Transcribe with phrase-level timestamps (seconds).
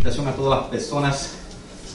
[0.00, 1.32] invitación a todas las personas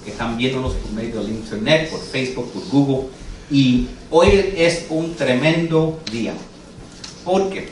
[0.03, 3.09] que están viéndonos por medio del internet, por Facebook, por Google.
[3.49, 6.35] Y hoy es un tremendo día.
[7.23, 7.69] Porque,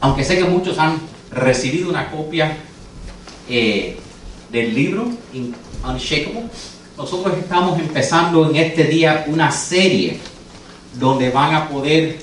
[0.00, 1.00] aunque sé que muchos han
[1.32, 2.56] recibido una copia
[3.48, 3.98] eh,
[4.52, 5.08] del libro
[5.84, 6.44] Unshakable,
[6.96, 10.20] nosotros estamos empezando en este día una serie
[10.94, 12.20] donde van a poder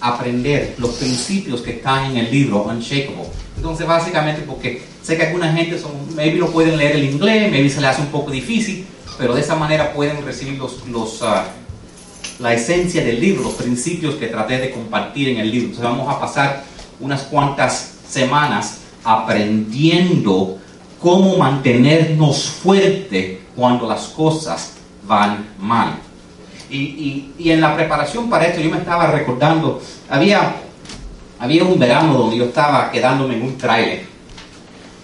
[0.00, 3.28] aprender los principios que están en el libro Unshakable.
[3.56, 5.78] Entonces, básicamente, porque sé que alguna gente
[6.14, 8.86] maybe no pueden leer el inglés, maybe se les hace un poco difícil,
[9.18, 11.42] pero de esa manera pueden recibir los, los, uh,
[12.38, 15.68] la esencia del libro, los principios que traté de compartir en el libro.
[15.68, 16.64] Entonces, vamos a pasar
[17.00, 20.58] unas cuantas semanas aprendiendo
[20.98, 24.72] cómo mantenernos fuertes cuando las cosas
[25.06, 25.98] van mal.
[26.70, 30.54] Y, y, y, en la preparación para esto yo me estaba recordando, había,
[31.40, 34.06] había un verano donde yo estaba quedándome en un trailer.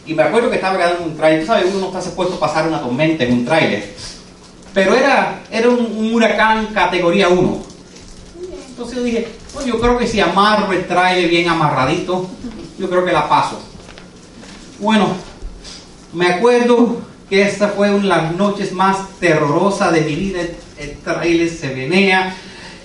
[0.06, 1.40] Y me acuerdo que estaba quedando en un trailer.
[1.40, 3.94] Tú sabes, uno no está supuesto a pasar una tormenta en un trailer.
[4.72, 7.62] Pero era, era un, huracán categoría 1.
[8.68, 12.28] Entonces yo dije, pues yo creo que si amarro el trailer bien amarradito,
[12.78, 13.58] yo creo que la paso.
[14.78, 15.08] Bueno,
[16.12, 20.40] me acuerdo que esta fue una de las noches más terrorosas de mi vida.
[20.78, 22.34] El trailer se venea,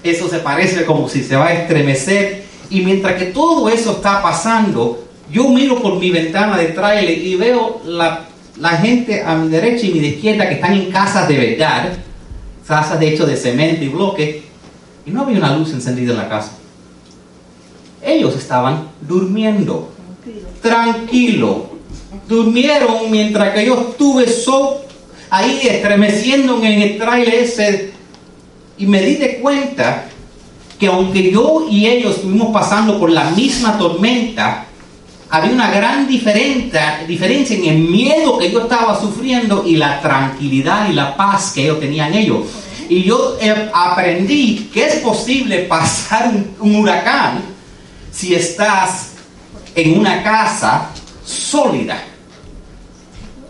[0.04, 2.46] eso se parece como si se va a estremecer.
[2.70, 7.36] Y mientras que todo eso está pasando, yo miro por mi ventana de trailer y
[7.36, 11.38] veo la, la gente a mi derecha y mi izquierda que están en casas de
[11.38, 11.94] verdad,
[12.66, 14.44] casas de hecho de cemento y bloque,
[15.06, 16.54] y no había una luz encendida en la casa.
[18.02, 19.92] Ellos estaban durmiendo,
[20.62, 21.72] tranquilo,
[22.28, 24.82] durmieron mientras que yo estuve so,
[25.32, 27.92] ahí estremeciendo en el trailer ese
[28.78, 30.06] y me di de cuenta
[30.78, 34.66] que aunque yo y ellos estuvimos pasando por la misma tormenta,
[35.30, 40.90] había una gran diferencia, diferencia en el miedo que yo estaba sufriendo y la tranquilidad
[40.90, 42.40] y la paz que ellos tenían ellos.
[42.90, 43.38] Y yo
[43.74, 47.42] aprendí que es posible pasar un huracán
[48.12, 49.12] si estás
[49.76, 50.90] en una casa
[51.24, 52.11] sólida.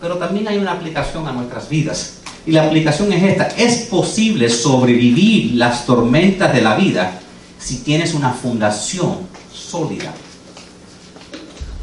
[0.02, 2.16] Pero también hay una aplicación a nuestras vidas.
[2.46, 3.48] Y la aplicación es esta.
[3.56, 7.20] Es posible sobrevivir las tormentas de la vida
[7.60, 9.18] si tienes una fundación
[9.54, 10.12] sólida.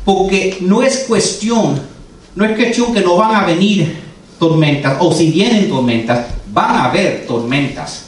[0.05, 1.81] Porque no es cuestión,
[2.35, 4.01] no es cuestión que no van a venir
[4.39, 8.08] tormentas, o si vienen tormentas, van a haber tormentas.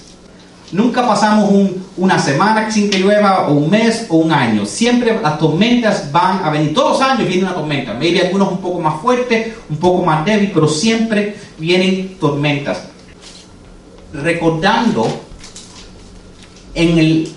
[0.72, 4.64] Nunca pasamos un, una semana sin que llueva, o un mes, o un año.
[4.64, 6.72] Siempre las tormentas van a venir.
[6.72, 7.94] Todos los años viene una tormenta.
[7.94, 12.82] Maybe algunos un poco más fuertes, un poco más débiles, pero siempre vienen tormentas.
[14.12, 15.08] Recordando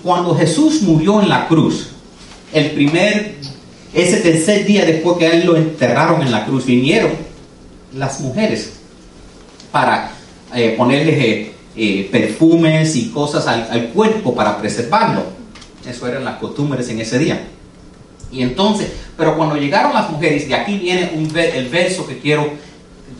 [0.02, 1.88] cuando Jesús murió en la cruz,
[2.52, 3.34] el primer,
[3.92, 7.10] ese tercer día después que a él lo enterraron en la cruz, vinieron
[7.94, 8.74] las mujeres
[9.72, 10.12] para
[10.54, 15.24] eh, ponerles eh, eh, perfumes y cosas al, al, cuerpo para preservarlo.
[15.86, 17.48] Eso eran las costumbres en ese día.
[18.30, 22.48] Y entonces, pero cuando llegaron las mujeres, de aquí viene un, el verso que quiero,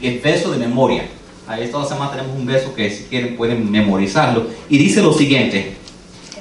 [0.01, 1.07] el verso de memoria.
[1.47, 4.47] Ahí toda semana tenemos un verso que si quieren pueden memorizarlo.
[4.69, 5.77] Y dice lo siguiente.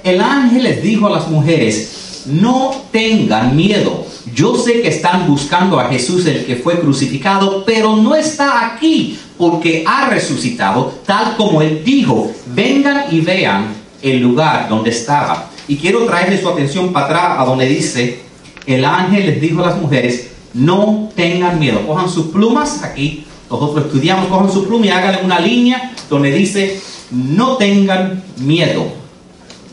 [0.03, 4.05] El ángel les dijo a las mujeres, no tengan miedo.
[4.33, 9.19] Yo sé que están buscando a Jesús el que fue crucificado, pero no está aquí
[9.51, 12.31] porque ha resucitado, tal como él dijo.
[12.47, 15.49] Vengan y vean el lugar donde estaba.
[15.67, 18.21] Y quiero traerle su atención para atrás a donde dice,
[18.65, 21.85] el ángel les dijo a las mujeres, no tengan miedo.
[21.85, 26.79] Cojan sus plumas, aquí nosotros estudiamos, cojan sus plumas y háganle una línea donde dice,
[27.11, 28.85] no tengan miedo.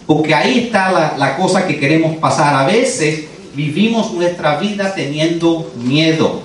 [0.04, 2.56] Porque ahí está la, la cosa que queremos pasar.
[2.56, 6.42] A veces vivimos nuestra vida teniendo miedo.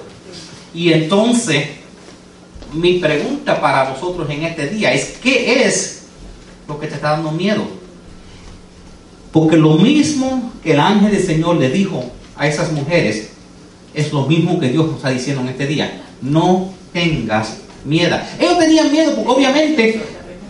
[0.76, 1.70] Y entonces,
[2.76, 6.04] mi pregunta para nosotros en este día es, ¿qué es
[6.68, 7.64] lo que te está dando miedo?
[9.32, 12.04] Porque lo mismo que el ángel del Señor le dijo
[12.36, 13.30] a esas mujeres,
[13.94, 16.04] es lo mismo que Dios nos está diciendo en este día.
[16.22, 18.18] No tengas miedo.
[18.40, 20.02] Ellos tenían miedo porque obviamente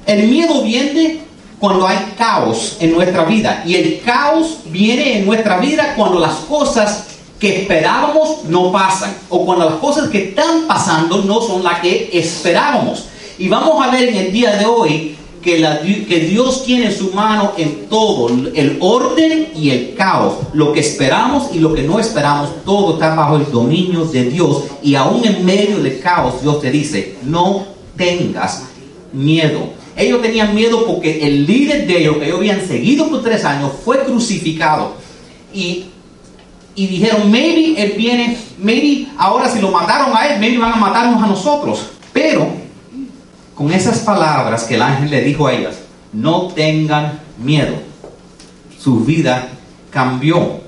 [0.06, 1.20] el miedo viene
[1.60, 3.64] cuando hay caos en nuestra vida.
[3.66, 7.06] Y el caos viene en nuestra vida cuando las cosas
[7.40, 9.16] que esperábamos no pasan.
[9.30, 13.06] O cuando las cosas que están pasando no son las que esperábamos.
[13.38, 17.52] Y vamos a ver en el día de hoy que, que Dios tiene su mano
[17.58, 20.36] en todo, el orden y el caos.
[20.54, 24.64] Lo que esperamos y lo que no esperamos, todo está bajo el dominio de Dios.
[24.82, 27.66] Y aún en medio del caos, Dios te dice, no
[27.96, 28.64] tengas
[29.14, 29.70] miedo.
[29.98, 33.72] Ellos tenían miedo porque el líder de ellos, que ellos habían seguido por tres años,
[33.84, 34.94] fue crucificado.
[35.54, 35.86] Y
[36.76, 40.78] y dijeron, maybe él viene, maybe ahora si lo mataron a él, maybe van a
[40.78, 41.88] matarnos a nosotros.
[42.12, 42.48] Pero
[43.56, 45.76] con esas palabras que el ángel le dijo a ellas,
[46.12, 47.76] no tengan miedo.
[48.80, 49.50] Su vida
[49.90, 50.60] cambió.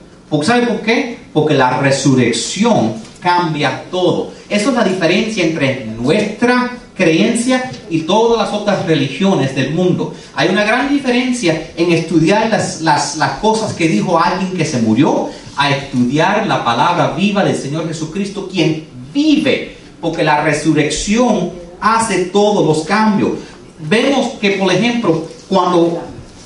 [0.42, 1.18] ¿Sabe por qué?
[1.34, 4.32] Porque la resurrección cambia todo.
[4.50, 10.14] Eso es la diferencia entre nuestra creencia y todas las otras religiones del mundo.
[10.36, 14.82] Hay una gran diferencia en estudiar las, las, las, cosas que dijo alguien que se
[14.82, 21.52] murió, a estudiar la palabra viva del Señor Jesucristo, quien vive, porque la resurrección
[21.82, 23.32] hace todos los cambios.
[23.80, 26.02] Vemos que, por ejemplo, cuando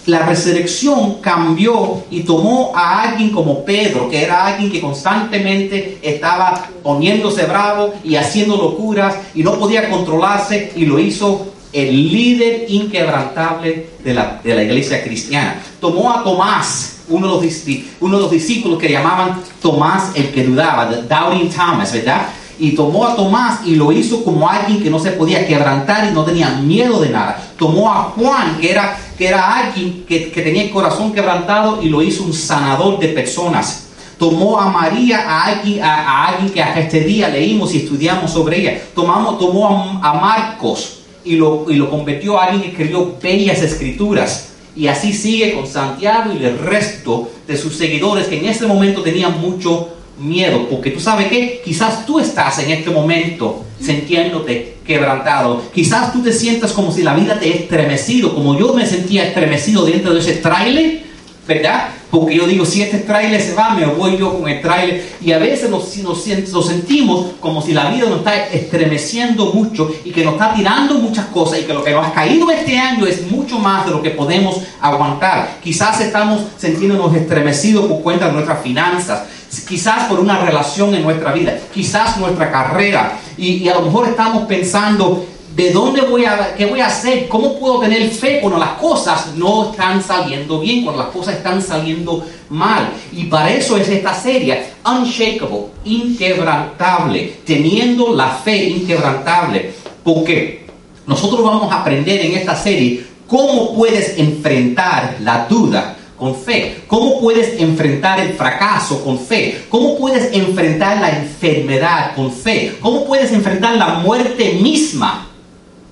[0.06, 6.70] la resurrección cambió y tomó a alguien como Pedro, que era alguien que constantemente estaba
[6.82, 13.92] poniéndose bravo y haciendo locuras y no podía controlarse y lo hizo el líder inquebrantable
[14.04, 15.62] de la, de la iglesia cristiana.
[15.80, 21.94] Tomó a Tomás, uno de, los, discípulos que llamaban Tomás el que dudaba, Doubting Thomas,
[21.94, 22.28] ¿verdad?
[22.62, 26.14] y tomó a Tomás y lo hizo como alguien que no se podía quebrantar y
[26.14, 27.42] no tenía miedo de nada.
[27.58, 32.04] Tomó a Juan, que era, que era alguien que, tenía el corazón quebrantado y lo
[32.04, 33.88] hizo un sanador de personas.
[34.20, 38.60] Tomó a María, a alguien, a, alguien que hasta este día leímos y estudiamos sobre
[38.60, 38.80] ella.
[38.94, 44.51] Tomamos, tomó a, Marcos y lo, y lo convirtió a alguien que escribió bellas escrituras.
[44.76, 49.02] Y así sigue con Santiago y el resto de sus seguidores que en ese momento
[49.02, 49.90] tenían mucho
[50.20, 56.22] miedo, porque tú sabes que quizás tú estás en este momento sintiéndote quebrantado, quizás tú
[56.22, 60.20] te sientas como si la vida te estremecido, como yo me sentía estremecido dentro de
[60.20, 61.04] ese trailer,
[61.48, 61.90] ¿verdad?
[62.10, 65.06] Porque yo digo, si este trailer se va, me voy yo con el trailer.
[65.22, 69.90] Y a veces nos, nos, nos, sentimos como si la vida nos está estremeciendo mucho
[70.04, 72.78] y que nos está tirando muchas cosas y que lo que nos ha caído este
[72.78, 75.58] año es mucho más de lo que podemos aguantar.
[75.64, 79.24] Quizás estamos sintiéndonos estremecidos por cuenta de nuestras finanzas
[79.68, 84.44] quizás por una relación en nuestra vida, quizás nuestra carrera, y, a lo mejor estamos
[84.44, 87.28] pensando, ¿de dónde voy a, qué voy a hacer?
[87.28, 91.62] ¿Cómo puedo tener fe cuando las cosas no están saliendo bien, cuando las cosas están
[91.62, 92.90] saliendo mal?
[93.12, 100.66] Y para eso es esta serie, Unshakable, inquebrantable, teniendo la fe inquebrantable, porque
[101.06, 106.84] nosotros vamos a aprender en esta serie cómo puedes enfrentar la duda con fe?
[106.86, 109.66] ¿Cómo puedes enfrentar el fracaso con fe?
[109.70, 112.78] ¿Cómo puedes enfrentar la enfermedad con fe?
[112.80, 115.31] ¿Cómo puedes enfrentar la muerte misma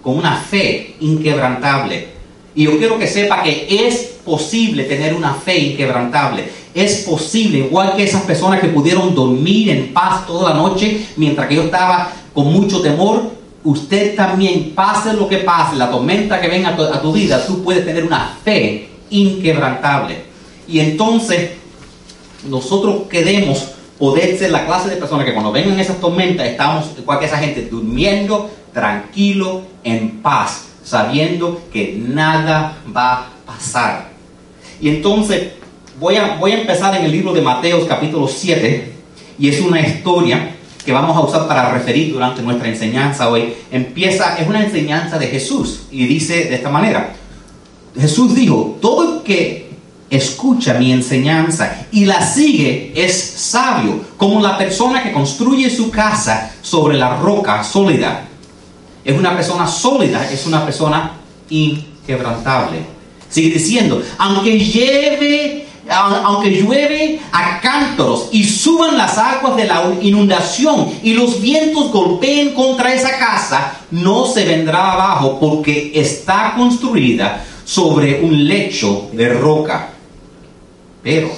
[0.02, 2.20] con una fe inquebrantable?
[2.56, 6.50] Y yo quiero que sepa que es posible tener una fe inquebrantable.
[6.74, 11.48] Es posible, igual que esas personas que pudieron dormir en paz toda la noche mientras
[11.48, 13.32] que yo estaba con mucho temor,
[13.64, 17.86] usted también, pase lo que pase, la tormenta que venga a tu, vida, tú puedes
[17.86, 20.24] tener una fe inquebrantable.
[20.68, 21.52] Y entonces
[22.48, 27.20] nosotros queremos poder ser la clase de personas que cuando vengan esas tormentas estamos, igual
[27.20, 34.10] que esa gente, durmiendo tranquilo, en paz, sabiendo que nada va a pasar.
[34.82, 35.54] Y entonces
[36.00, 38.94] voy a, voy a empezar en el libro de Mateos capítulo 7
[39.38, 40.56] y es una historia
[40.86, 43.54] que vamos a usar para referir durante nuestra enseñanza hoy.
[43.72, 47.14] Empieza, es una enseñanza de Jesús y dice de esta manera,
[48.00, 49.70] Jesús dijo, todo el que
[50.10, 56.52] escucha mi enseñanza y la sigue es sabio, como la persona que construye su casa
[56.62, 58.29] sobre la roca sólida.
[59.04, 61.14] Es una persona sólida, es una persona
[61.50, 62.80] inquebrantable.
[63.30, 70.92] Sigue diciendo, aunque lleve aunque llueve a cántaros y suban las aguas de la inundación
[71.02, 78.22] y los vientos golpeen contra esa casa, no se vendrá abajo porque está construida sobre
[78.22, 79.90] un lecho de roca.
[81.02, 81.32] Pero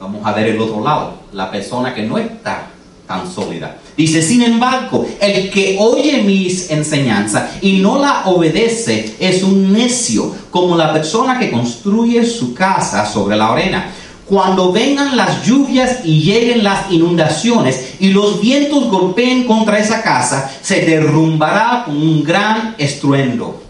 [0.00, 2.67] vamos a ver el otro lado, la persona que no está
[3.08, 3.78] tan sólida.
[3.96, 10.32] Dice, sin embargo, el que oye mis enseñanzas y no la obedece es un necio,
[10.50, 13.90] como la persona que construye su casa sobre la arena.
[14.26, 20.48] Cuando vengan las lluvias y lleguen las inundaciones y los vientos golpeen contra esa casa,
[20.62, 23.68] se derrumbará con un gran estruendo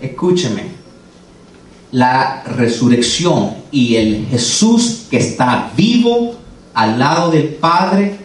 [0.00, 0.76] escúcheme,
[1.92, 6.34] la resurrección y el Jesús que está vivo
[6.76, 8.16] al lado del Padre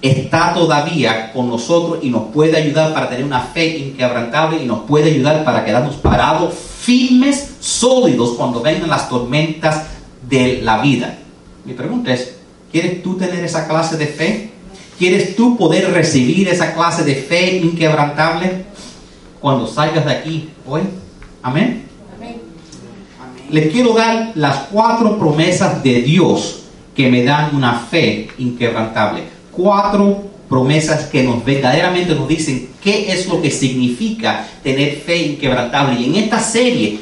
[0.00, 4.80] está todavía con nosotros y nos puede ayudar para tener una fe inquebrantable y nos
[4.80, 9.84] puede ayudar para quedarnos parados, firmes, sólidos cuando vengan las tormentas
[10.28, 11.18] de la vida.
[11.64, 12.36] Mi pregunta es,
[12.72, 14.50] ¿quieres tú tener esa clase de fe?
[14.98, 18.64] ¿Quieres tú poder recibir esa clase de fe inquebrantable?
[19.40, 20.82] cuando salgas de aquí hoy.
[21.42, 21.84] Amén.
[23.50, 26.64] les quiero dar las cuatro promesas de Dios
[26.98, 29.22] que me dan una fe inquebrantable.
[29.52, 36.00] Cuatro promesas que nos verdaderamente nos dicen qué es lo que significa tener fe inquebrantable.
[36.00, 36.98] Y en esta serie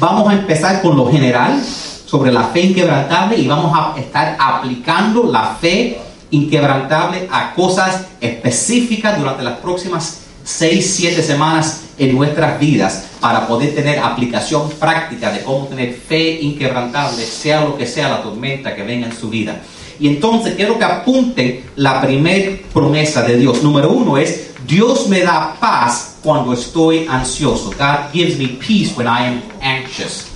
[0.00, 1.62] vamos a empezar con lo general
[2.06, 5.98] sobre la fe inquebrantable y vamos a estar aplicando la fe
[6.30, 13.74] inquebrantable a cosas específicas durante las próximas 6, 7 semanas en nuestras vidas para poder
[13.74, 18.82] tener aplicación práctica de cómo tener fe inquebrantable, sea lo que sea la tormenta que
[18.82, 19.60] venga en su vida.
[19.98, 23.62] Y entonces quiero que apunten la primera promesa de Dios.
[23.62, 27.70] Número uno es, Dios me da paz cuando estoy ansioso.
[27.70, 30.26] God gives me peace when I am anxious.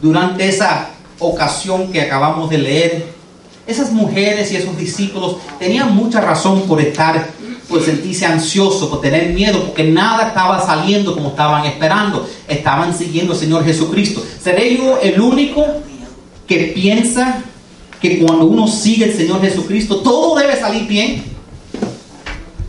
[0.00, 3.06] Durante esa ocasión que acabamos de leer,
[3.66, 7.28] esas mujeres y esos discípulos tenían mucha razón por estar,
[7.72, 12.28] por sentirse ansiosos, por tener miedo, porque nada estaba saliendo como estaban esperando.
[12.46, 14.22] Estaban siguiendo al Señor Jesucristo.
[14.40, 15.64] ¿Seré yo el único
[16.46, 17.42] que piensa
[17.98, 21.24] que cuando uno sigue al Señor Jesucristo, todo debe salir bien?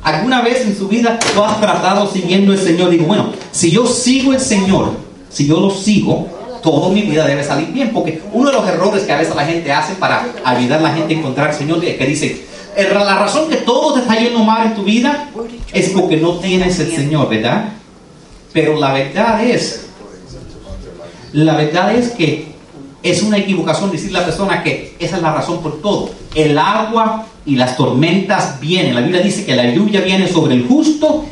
[0.01, 2.89] ¿Alguna vez en su vida tú has tratado siguiendo al Señor?
[2.89, 4.93] Digo, bueno, si yo sigo al Señor,
[5.29, 6.29] si yo lo sigo,
[6.63, 7.91] todo mi vida debe salir bien.
[7.93, 10.93] Porque uno de los errores que a veces la gente hace para ayudar a la
[10.93, 14.39] gente a encontrar al Señor es que dice, la razón que todo te está yendo
[14.39, 15.29] mal en tu vida
[15.71, 17.73] es porque no tienes el Señor, ¿verdad?
[18.51, 19.87] Pero la verdad es,
[21.33, 22.53] la verdad es que
[23.03, 26.09] es una equivocación decirle a la persona que esa es la razón por todo.
[26.33, 28.95] El agua y las tormentas vienen.
[28.95, 31.25] La Biblia dice que la lluvia viene sobre el justo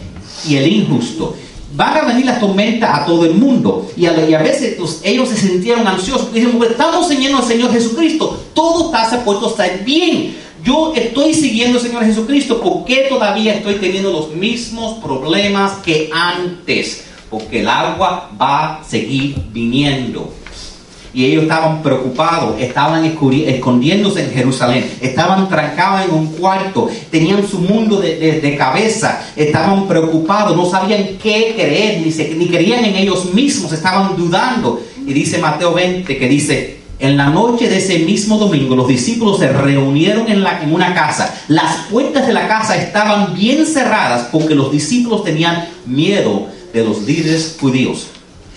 [0.48, 1.36] y el injusto.
[1.74, 3.90] Van a venir las tormentas a todo el mundo.
[3.96, 6.34] Y a, veces pues, ellos se sintieron ansiosos.
[6.34, 8.38] Dicen, estamos siguiendo al Señor Jesucristo.
[8.54, 10.36] Todo está supuesto a estar bien.
[10.64, 12.62] Yo estoy siguiendo al Señor Jesucristo.
[12.62, 17.06] ¿Por qué todavía estoy teniendo los mismos problemas que antes?
[17.30, 20.34] Porque el agua va a seguir viniendo
[21.14, 27.60] y ellos estaban preocupados, estaban escondiéndose en Jerusalén, estaban trancados en un cuarto, tenían su
[27.60, 33.34] mundo de, cabeza, estaban preocupados, no sabían qué creer, ni, se, ni creían en ellos
[33.34, 34.82] mismos, estaban dudando.
[35.06, 39.40] Y dice Mateo 20 que dice, en la noche de ese mismo domingo los discípulos
[39.40, 41.44] se reunieron en, una casa.
[41.48, 47.02] Las puertas de la casa estaban bien cerradas porque los discípulos tenían miedo de los
[47.02, 48.08] líderes judíos.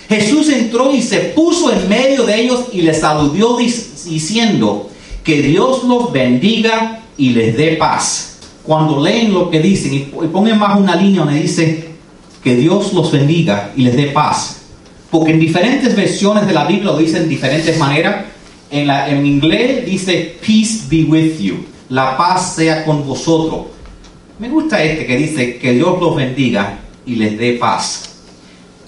[0.09, 4.91] Jesús entró y se puso en medio de ellos y les saludó diciendo,
[5.25, 8.39] que Dios los bendiga y les dé paz.
[8.63, 11.95] Cuando leen lo que dicen y ponen más una línea donde dice,
[12.43, 14.59] que Dios los bendiga y les dé paz.
[15.11, 18.27] Porque en diferentes versiones de la Biblia lo dicen de diferentes maneras.
[18.75, 21.64] En, inglés dice, peace be with you.
[21.88, 23.66] La paz sea con vosotros.
[24.38, 28.14] Me gusta este que dice, que Dios los bendiga y les dé paz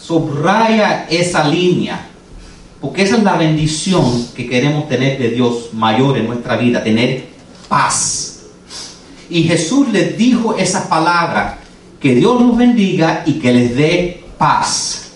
[0.06, 2.06] subraya esa línea,
[2.80, 7.26] porque esa es la bendición que queremos tener de Dios mayor en nuestra vida, tener
[7.68, 8.42] paz.
[9.28, 11.58] Y Jesús les dijo esa palabra,
[11.98, 15.10] que Dios los bendiga y que les dé paz.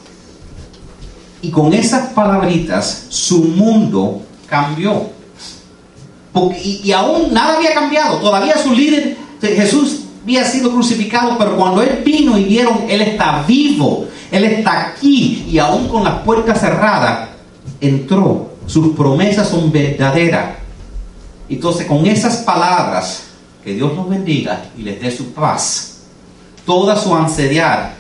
[1.42, 5.08] Y con esas palabritas su mundo cambió.
[6.62, 8.18] y, y, aún nada había cambiado.
[8.18, 13.42] Todavía su líder, Jesús, había sido crucificado, pero cuando Él vino y vieron, Él está
[13.46, 14.06] vivo.
[14.30, 17.30] Él está aquí y aún con las puertas cerradas,
[17.80, 18.50] entró.
[18.66, 20.56] Sus promesas son verdaderas.
[21.48, 23.24] Entonces, con esas palabras,
[23.64, 26.02] que Dios los bendiga y les dé su paz,
[26.64, 27.94] toda su ansiedad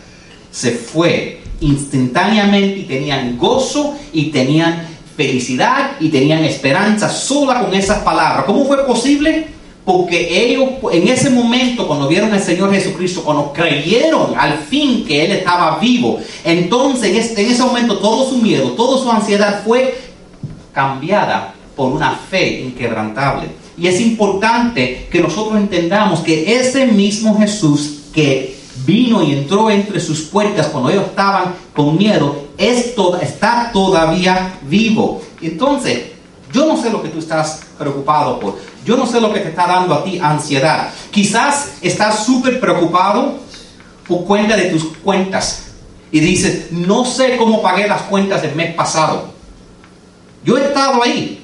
[0.52, 4.86] se fue instantáneamente y tenían gozo y tenían
[5.20, 8.46] felicidad y tenían esperanza sola con esas palabras.
[8.46, 9.48] ¿Cómo fue posible?
[9.84, 15.26] Porque ellos en ese momento, cuando vieron al Señor Jesucristo, cuando creyeron al fin que
[15.26, 19.94] Él estaba vivo, entonces en ese momento todo su miedo, toda su ansiedad fue
[20.72, 23.48] cambiada por una fe inquebrantable.
[23.76, 30.00] Y es importante que nosotros entendamos que ese mismo Jesús que vino y entró entre
[30.00, 35.22] sus puertas cuando ellos estaban con miedo, está todavía vivo.
[35.40, 36.12] Entonces,
[36.52, 38.58] yo no sé lo que tú estás preocupado por.
[38.84, 40.90] Yo no sé lo que te está dando a ti ansiedad.
[41.10, 43.38] Quizás estás súper preocupado
[44.06, 45.66] por cuenta de tus cuentas.
[46.10, 49.30] Y dices, no sé cómo pagué las cuentas del mes pasado.
[50.44, 51.36] Yo he estado ahí.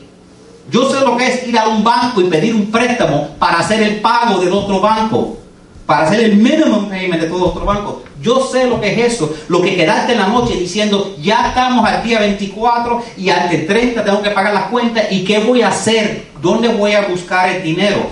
[0.71, 3.81] Yo sé lo que es ir a un banco y pedir un préstamo para hacer
[3.83, 5.39] el pago del otro banco.
[5.87, 8.03] Para hacer el minimum payment de todo otro banco.
[8.21, 11.87] Yo sé lo que es eso, lo que quedaste en la noche diciendo, ya estamos
[11.87, 15.69] al día 24 y al 30 tengo que pagar las cuentas y qué voy a
[15.69, 18.07] hacer, dónde voy a buscar el dinero.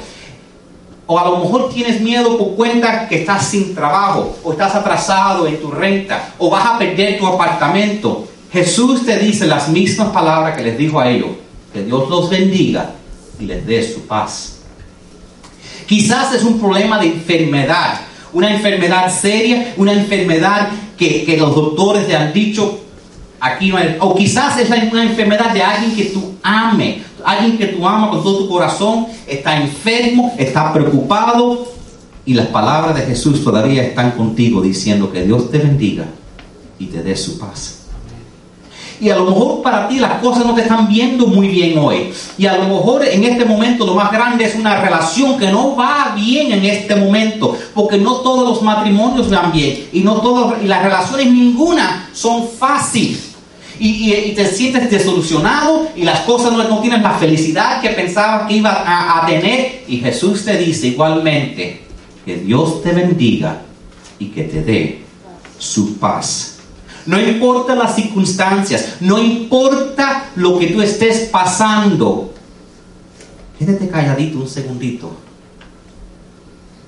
[1.07, 5.47] O a lo mejor tienes miedo por cuenta que estás sin trabajo, o estás atrasado
[5.47, 8.28] en tu renta, o vas a perder tu apartamento.
[8.52, 11.31] Jesús te dice las mismas palabras que les dijo a ellos.
[11.73, 12.93] Que Dios los bendiga
[13.40, 14.53] y les dé su paz.
[15.87, 18.00] Quizás es un problema de enfermedad,
[18.33, 22.81] una enfermedad seria, una enfermedad que, que los doctores te han dicho,
[23.41, 27.67] aquí no hay, o quizás es una enfermedad de alguien que tú ame, alguien que
[27.67, 31.73] tú amas con todo tu corazón, está enfermo, está preocupado,
[32.26, 36.07] y las palabras de Jesús todavía están contigo diciendo que Dios te bendiga
[36.79, 37.84] y te dé su paz.
[39.04, 42.11] Y a lo mejor para ti las cosas no te están viendo muy bien hoy.
[42.38, 45.76] Y a lo mejor en este momento lo más grande es una relación que no
[45.76, 47.54] va bien en este momento.
[47.75, 49.88] Porque no todos los matrimonios van bien.
[49.92, 53.32] Y no todas y las relaciones ninguna son fáciles.
[53.78, 58.54] Y, te sientes desolucionado y las cosas no, no tienes la felicidad que pensabas que
[58.54, 59.84] ibas a, a tener.
[59.87, 61.82] Y Jesús te dice igualmente
[62.25, 63.61] que Dios te bendiga
[64.18, 65.02] y que te dé
[65.58, 66.53] su paz.
[67.06, 72.32] No importa las circunstancias, no importa lo que tú estés pasando.
[73.58, 75.12] Quédate calladito un segundito.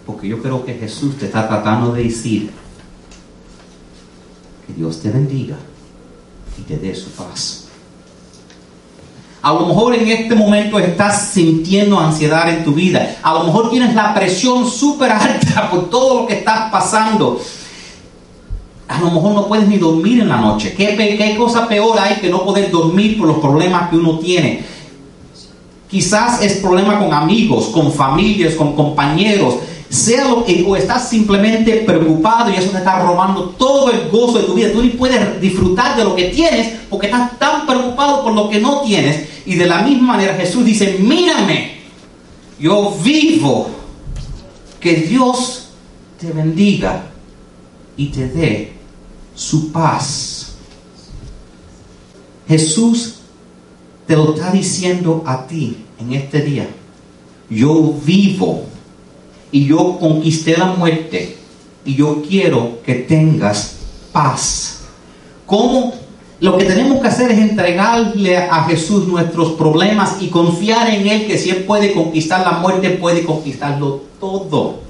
[0.06, 2.50] Porque yo creo que Jesús te está tratando de decir
[4.66, 5.56] que Dios te bendiga
[6.58, 7.64] y te dé su paz.
[9.42, 13.18] A lo mejor en este momento estás sintiendo ansiedad en tu vida.
[13.23, 17.40] A lo mejor tienes la presión súper alta por todo lo que estás pasando
[18.88, 20.75] a lo mejor no puedes ni dormir en la noche.
[20.76, 24.64] ¿Qué, ¿Qué, cosa peor hay que no poder dormir por los problemas que uno tiene?
[25.90, 29.57] Quizás es problema con amigos, con familias, con compañeros.
[29.88, 34.38] Sea lo que, o estás simplemente preocupado y eso te está robando todo el gozo
[34.38, 34.73] de tu vida.
[34.73, 38.61] Tú ni puedes disfrutar de lo que tienes porque estás tan preocupado por lo que
[38.61, 39.28] no tienes.
[39.47, 41.76] Y de la misma manera Jesús dice, mírame,
[42.59, 43.71] yo vivo.
[44.81, 45.71] Que Dios
[46.21, 47.07] te bendiga
[47.97, 48.75] y te dé
[49.37, 50.57] su paz.
[52.49, 53.16] Jesús
[54.07, 56.69] te lo está diciendo a ti en este día.
[57.49, 58.64] Yo vivo
[59.52, 61.37] y yo conquisté la muerte
[61.85, 63.77] y yo quiero que tengas
[64.12, 64.81] paz.
[65.44, 65.94] ¿Cómo?
[66.40, 71.27] Lo que tenemos que hacer es entregarle a Jesús nuestros problemas y confiar en Él
[71.27, 74.86] que si Él puede conquistar la muerte, puede conquistarlo todo.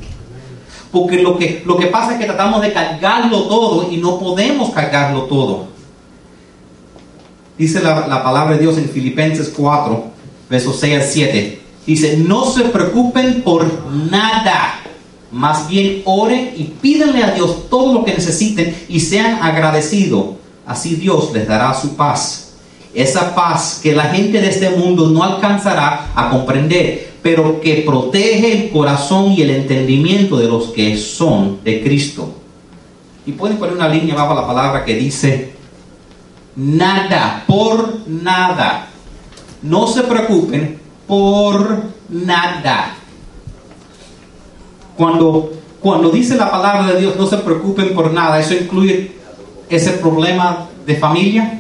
[0.97, 4.71] Porque lo que, lo que pasa es que tratamos de cargarlo todo y no podemos
[4.71, 5.67] cargarlo todo.
[7.59, 10.05] Dice la, la palabra de Dios en Filipenses 4,
[10.49, 11.61] versos 6 al 7.
[11.87, 13.67] Dice, no se preocupen por
[14.11, 14.81] nada.
[15.31, 20.29] Más bien oren y pídenle a Dios todo lo que necesiten y sean agradecidos.
[20.67, 22.55] Así Dios les dará su paz.
[22.95, 28.53] Esa paz que la gente de este mundo no alcanzará a comprender pero que protege
[28.53, 32.33] el corazón y el entendimiento de los que son de Cristo.
[33.27, 35.51] Y pueden poner una línea abajo la palabra que dice,
[36.55, 38.91] nada, por nada.
[39.61, 42.95] No se preocupen por nada.
[44.97, 49.17] Cuando, cuando dice la palabra de Dios, no se preocupen por nada, eso incluye
[49.69, 51.59] ese problema de familia,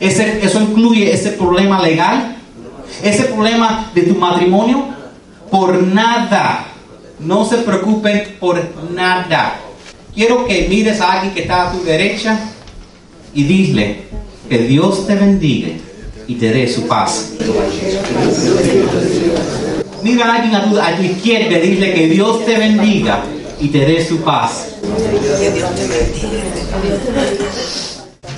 [0.00, 2.38] ese, eso incluye ese problema legal,
[3.02, 4.86] ese problema de tu matrimonio,
[5.50, 6.66] por nada.
[7.20, 9.60] No se preocupen por nada.
[10.14, 12.38] Quiero que mires a alguien que está a tu derecha
[13.32, 14.02] y dile
[14.48, 15.68] que Dios te bendiga
[16.26, 17.32] y te dé su paz.
[20.02, 23.22] Mira a alguien a tu, a tu izquierda y dile que Dios te bendiga
[23.60, 24.68] y te dé su paz.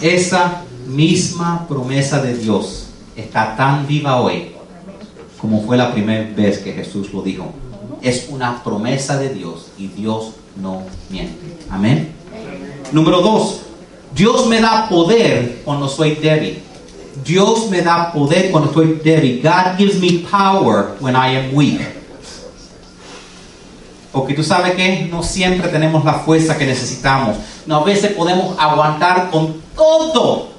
[0.02, 2.83] Esa misma promesa de Dios
[3.16, 4.54] está tan viva hoy
[5.44, 7.52] como fue la primera vez que Jesús lo dijo.
[8.00, 11.58] Es una promesa de Dios y Dios no miente.
[11.68, 12.14] Amén.
[12.92, 13.60] Número dos,
[14.14, 16.62] Dios me da poder cuando soy débil.
[17.22, 19.42] Dios me da poder cuando estoy débil.
[19.42, 21.80] God gives me power when I am weak.
[24.12, 27.36] Porque tú sabes que no siempre tenemos la fuerza que necesitamos.
[27.66, 30.53] No, a veces podemos aguantar con todo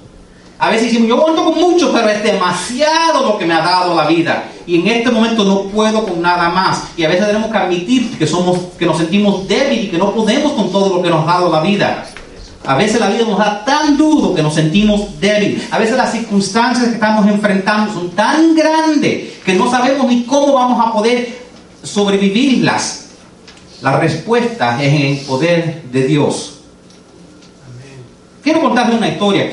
[0.58, 3.94] a veces decimos, yo aguanto con mucho, pero es demasiado lo que me ha dado
[3.94, 4.52] la vida.
[4.66, 6.84] Y en este momento no puedo con nada más.
[6.96, 10.14] Y a veces tenemos que admitir que, somos, que nos sentimos débiles y que no
[10.14, 12.06] podemos con todo lo que nos ha dado la vida.
[12.66, 15.72] A veces la vida nos da tan duro que nos sentimos débiles.
[15.72, 20.54] A veces las circunstancias que estamos enfrentando son tan grandes que no sabemos ni cómo
[20.54, 21.38] vamos a poder
[21.84, 23.10] sobrevivirlas.
[23.82, 26.60] La respuesta es en el poder de Dios.
[28.42, 29.52] Quiero contarles una historia.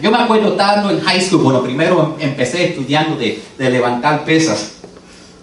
[0.00, 4.72] Yo me acuerdo estando en high school, bueno, primero empecé estudiando de, levantar pesas.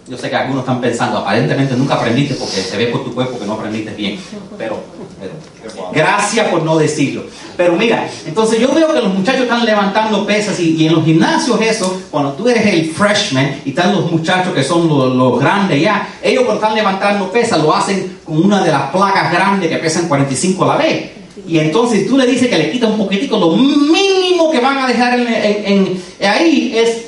[0.08, 3.38] Yo sé que algunos están pensando, aparentemente nunca aprendiste porque se ve por tu cuerpo
[3.38, 4.18] que no aprendiste bien.
[4.58, 4.82] Pero,
[5.94, 7.24] gracias por no decirlo.
[7.58, 11.60] Pero mira, entonces yo veo que los muchachos están levantando pesas y, en los gimnasios
[11.60, 16.08] eso, cuando tú eres el freshman y están los muchachos que son los, grandes ya,
[16.24, 20.08] ellos cuando están levantando pesas lo hacen con una de las placas grandes que pesan
[20.08, 21.17] 45 a la vez.
[21.46, 24.88] Y entonces tú le dices que le quita un poquitico, lo mínimo que van a
[24.88, 25.20] dejar
[26.22, 27.08] ahí es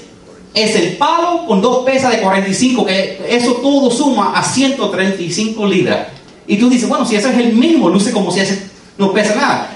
[0.54, 6.08] es el palo con dos pesas de 45, que eso todo suma a 135 libras.
[6.48, 9.36] Y tú dices, bueno, si ese es el mínimo, luce como si ese no pesa
[9.36, 9.76] nada.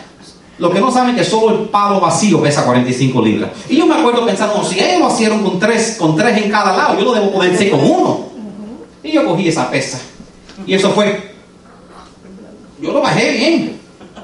[0.57, 3.51] Lo que no saben es que solo el palo vacío pesa 45 libras.
[3.69, 6.75] Y yo me acuerdo pensando, si ellos lo hicieron con tres, con tres en cada
[6.75, 8.27] lado, yo lo debo poder hacer con uno.
[9.03, 9.99] Y yo cogí esa pesa.
[10.65, 11.33] Y eso fue.
[12.81, 13.79] Yo lo bajé bien.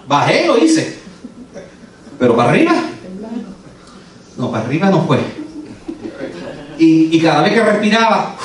[0.09, 0.97] Bajé lo hice.
[2.17, 2.73] Pero para arriba.
[4.37, 5.19] No, para arriba no fue.
[6.79, 8.35] Y, cada vez que respiraba,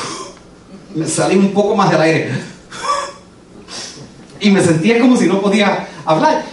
[0.95, 2.33] me salía un poco más del aire.
[4.41, 6.45] Y me sentía como si no podía hablar.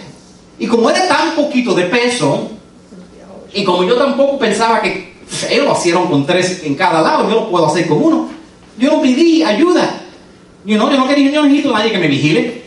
[0.57, 2.49] Y como era tan poquito de peso,
[3.53, 5.13] y como yo tampoco pensaba que
[5.49, 8.29] ellos lo hicieron con tres en cada lado, yo lo puedo hacer con uno,
[8.77, 10.03] yo no pedí ayuda.
[10.63, 12.60] yo no quería, yo no necesito nadie que me vigile.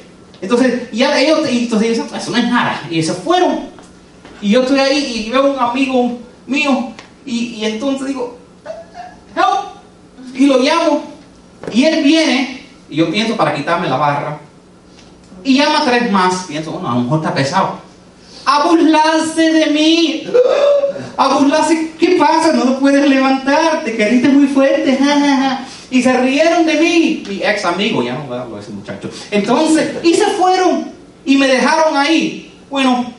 [0.44, 2.82] Entonces, ya ellos, y entonces eso no es nada.
[2.90, 3.60] Y se fueron.
[4.42, 6.92] Y yo estoy ahí y veo un amigo mío,
[7.24, 8.38] y, entonces digo,
[10.34, 11.02] y lo llamo.
[11.72, 14.38] Y él viene, y yo pienso para quitarme la barra.
[15.42, 16.44] Y llama a tres más.
[16.46, 17.78] Pienso, bueno, a lo mejor está pesado.
[18.44, 18.68] A
[19.36, 20.28] de mí.
[21.16, 21.92] A burlarse.
[21.98, 22.52] ¿Qué pasa?
[22.52, 23.82] No lo puedes levantar.
[23.82, 24.98] Te quediste muy fuerte.
[25.94, 27.22] Y se rieron de mí.
[27.28, 29.08] Mi ex amigo, ya no hablo de ese muchacho.
[29.30, 30.90] Entonces, y se fueron.
[31.24, 32.52] Y me dejaron ahí.
[32.68, 33.12] Bueno,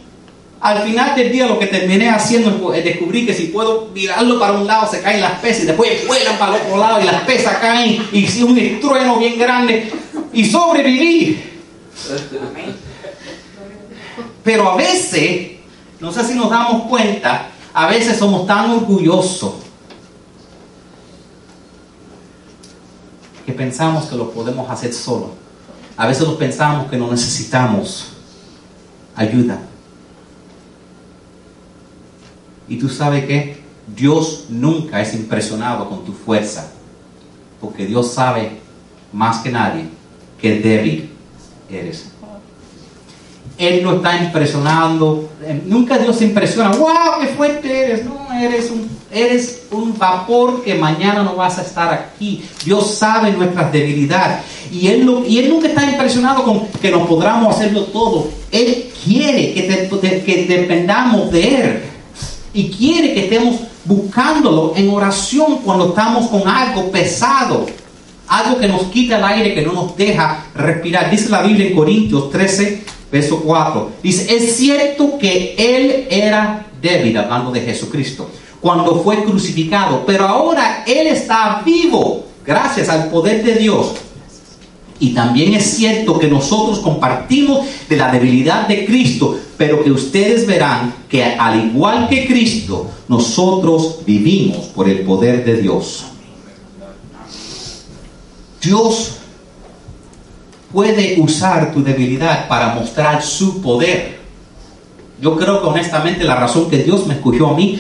[0.60, 4.60] al final del día lo que terminé haciendo es descubrir que si puedo mirarlo para
[4.60, 7.22] un lado se caen las pesas y después vuelan para el otro lado y las
[7.22, 9.90] pesas caen y si un estrueno bien grande
[10.34, 11.42] y sobreviví.
[14.44, 15.52] Pero a veces,
[16.02, 19.65] no sé si nos damos cuenta, a veces somos tan orgullosos
[23.46, 25.32] que pensamos que lo podemos hacer solo.
[25.98, 28.08] A veces nos pensamos que no necesitamos
[29.16, 29.60] ayuda.
[32.68, 33.64] Y tú sabes que
[33.96, 36.72] Dios nunca es impresionado con tu fuerza,
[37.62, 38.60] porque Dios sabe
[39.14, 39.86] más que nadie
[40.42, 41.12] que débil
[41.70, 42.12] eres.
[43.58, 48.70] Él no está impresionando, eh, nunca Dios se impresiona, wow, qué fuerte eres, no, eres
[48.70, 52.44] un, eres un vapor que mañana no vas a estar aquí.
[52.66, 54.40] Dios sabe nuestras debilidades
[54.72, 58.28] y él, y él nunca está impresionado con que nos podamos hacerlo todo.
[58.52, 61.82] Él quiere que, que dependamos de Él
[62.54, 67.66] y quiere que estemos buscándolo en oración cuando estamos con algo pesado,
[68.28, 71.10] algo que nos quita el aire, que no nos deja respirar.
[71.10, 73.92] Dice la Biblia en Corintios 13, verso 4.
[74.02, 78.30] Dice, es cierto que Él era débil, hablando de Jesucristo,
[78.66, 83.94] cuando fue crucificado, pero ahora Él está vivo gracias al poder de Dios.
[85.00, 90.48] Y también es cierto que nosotros compartimos de la debilidad de Cristo, pero que ustedes
[90.48, 96.06] verán que al igual que Cristo, nosotros vivimos por el poder de Dios.
[98.64, 99.12] Dios
[100.74, 104.18] puede usar tu debilidad para mostrar su poder.
[105.22, 107.80] Yo creo que honestamente la razón que Dios me escogió a mí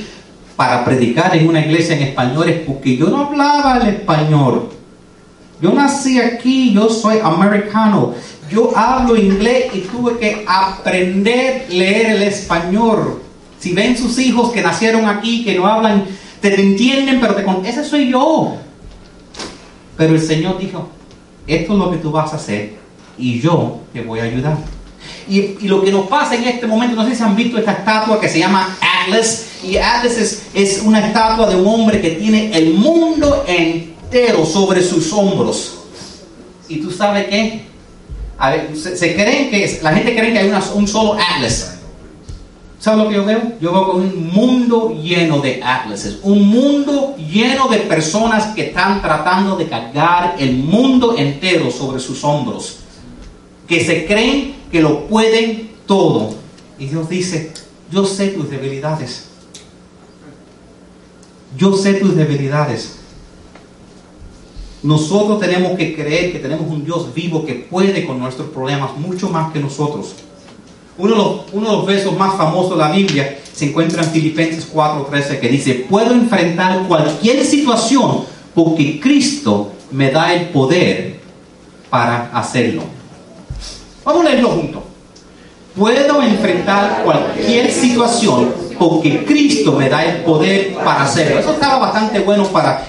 [0.56, 4.70] para predicar en una iglesia en español es porque yo no hablaba el español.
[5.62, 8.14] Yo nací aquí, yo soy americano.
[8.50, 13.22] Yo hablo inglés y tuve que aprender a leer el español.
[13.60, 16.06] Si ven sus hijos que nacieron aquí, que no hablan,
[16.42, 18.58] te entienden, pero te con ese soy yo.
[19.98, 20.90] Pero el Señor dijo,
[21.48, 22.76] esto es lo que tú vas a hacer
[23.18, 24.58] y yo te voy a ayudar.
[25.28, 28.20] Y, lo que nos pasa en este momento, no sé si han visto esta estatua
[28.20, 32.56] que se llama Atlas, y Atlas es, es una estatua de un hombre que tiene
[32.56, 35.74] el mundo entero sobre sus hombros.
[36.68, 37.66] Y tú sabes qué?
[38.74, 41.72] se, creen que, la gente cree que hay un solo atlas.
[42.80, 43.54] ¿Sabes lo que yo veo?
[43.60, 49.56] Yo veo un mundo lleno de atlases, un mundo lleno de personas que están tratando
[49.56, 52.78] de cargar el mundo entero sobre sus hombros,
[53.68, 56.36] que se creen que lo pueden todo.
[56.78, 57.54] Y Dios dice,
[57.92, 59.30] yo sé tus debilidades.
[61.58, 62.98] Yo sé tus debilidades.
[64.84, 69.30] Nosotros tenemos que creer que tenemos un Dios vivo que puede con nuestros problemas mucho
[69.30, 70.14] más que nosotros.
[70.98, 75.40] Uno de, los, uno versos más famosos de la Biblia se encuentra en Filipenses 4:13
[75.40, 81.20] que dice, puedo enfrentar cualquier situación porque Cristo me da el poder
[81.90, 82.84] para hacerlo.
[84.04, 84.84] Vamos a leerlo juntos.
[85.76, 91.40] Puedo enfrentar cualquier situación porque Cristo me da el poder para hacerlo.
[91.40, 92.86] Eso estaba bastante bueno para,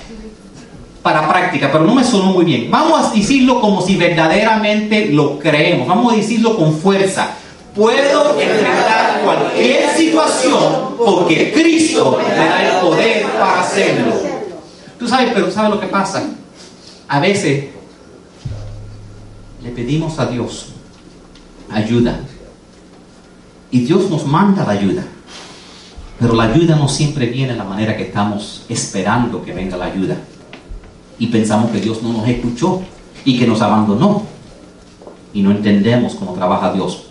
[1.02, 2.70] para práctica, pero no me sonó muy bien.
[2.70, 5.88] Vamos a decirlo como si verdaderamente lo creemos.
[5.88, 7.30] Vamos a decirlo con fuerza.
[7.74, 14.14] Puedo enfrentar cualquier situación porque Cristo me da el poder para hacerlo.
[14.98, 16.24] Tú sabes, pero ¿sabes lo que pasa?
[17.08, 17.66] A veces
[19.62, 20.68] le pedimos a Dios
[21.70, 22.20] ayuda
[23.70, 25.04] y Dios nos manda la ayuda.
[26.18, 29.86] Pero la ayuda no siempre viene de la manera que estamos esperando que venga la
[29.86, 30.16] ayuda.
[31.18, 32.82] Y pensamos que Dios no nos escuchó
[33.24, 34.22] y que nos abandonó.
[35.34, 37.04] Y no entendemos cómo trabaja Dios.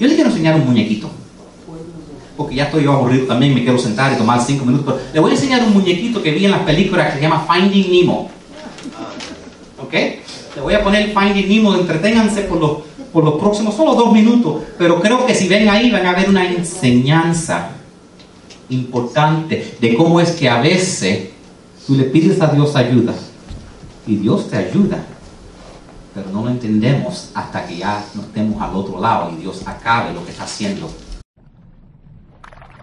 [0.00, 1.08] Yo les quiero enseñar un muñequito.
[2.36, 4.94] Porque ya estoy aburrido también, me quiero sentar y tomar cinco minutos.
[5.12, 7.92] le voy a enseñar un muñequito que vi en las películas que se llama Finding
[7.92, 8.30] Nemo.
[9.82, 9.92] ¿Ok?
[9.92, 14.62] Le voy a poner Finding Nemo, entreténganse por los por los próximos solo dos minutos,
[14.76, 17.70] pero creo que si ven ahí van a ver una enseñanza
[18.70, 21.30] importante de cómo es que a veces
[21.86, 23.14] tú le pides a Dios ayuda
[24.06, 25.04] y Dios te ayuda,
[26.14, 30.12] pero no lo entendemos hasta que ya nos estemos al otro lado y Dios acabe
[30.12, 30.90] lo que está haciendo.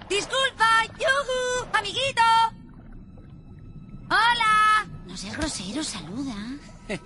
[0.10, 2.22] Disculpa, yuhu, amiguito.
[4.06, 4.88] Hola.
[5.08, 6.36] No seas grosero, saluda.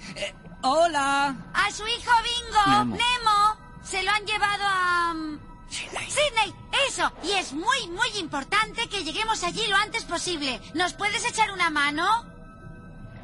[0.62, 1.36] Hola.
[1.54, 5.48] A su hijo Bingo, Nemo, se lo han llevado a...
[5.69, 6.53] Sydney.
[6.88, 7.12] eso.
[7.23, 10.60] Y es muy, muy importante que lleguemos allí lo antes posible.
[10.73, 12.25] ¿Nos puedes echar una mano?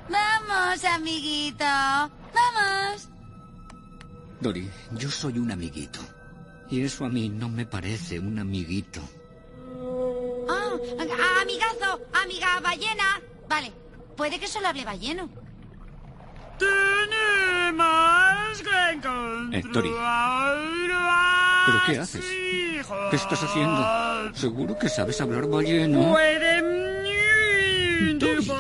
[0.10, 1.66] Vamos, amiguito.
[1.66, 3.10] Vamos.
[4.40, 6.00] Dori, yo soy un amiguito.
[6.70, 9.02] Y eso a mí no me parece un amiguito.
[10.50, 13.22] Ah, amigazo, amiga ballena.
[13.48, 13.72] Vale,
[14.16, 15.30] puede que solo hable balleno.
[16.58, 19.90] Tenemos que encontrar Eh, Tori.
[21.66, 22.26] ¿Pero qué haces?
[23.10, 24.34] ¿Qué estás haciendo?
[24.34, 26.16] ¿Seguro que sabes hablar balleno?
[28.20, 28.52] Tori,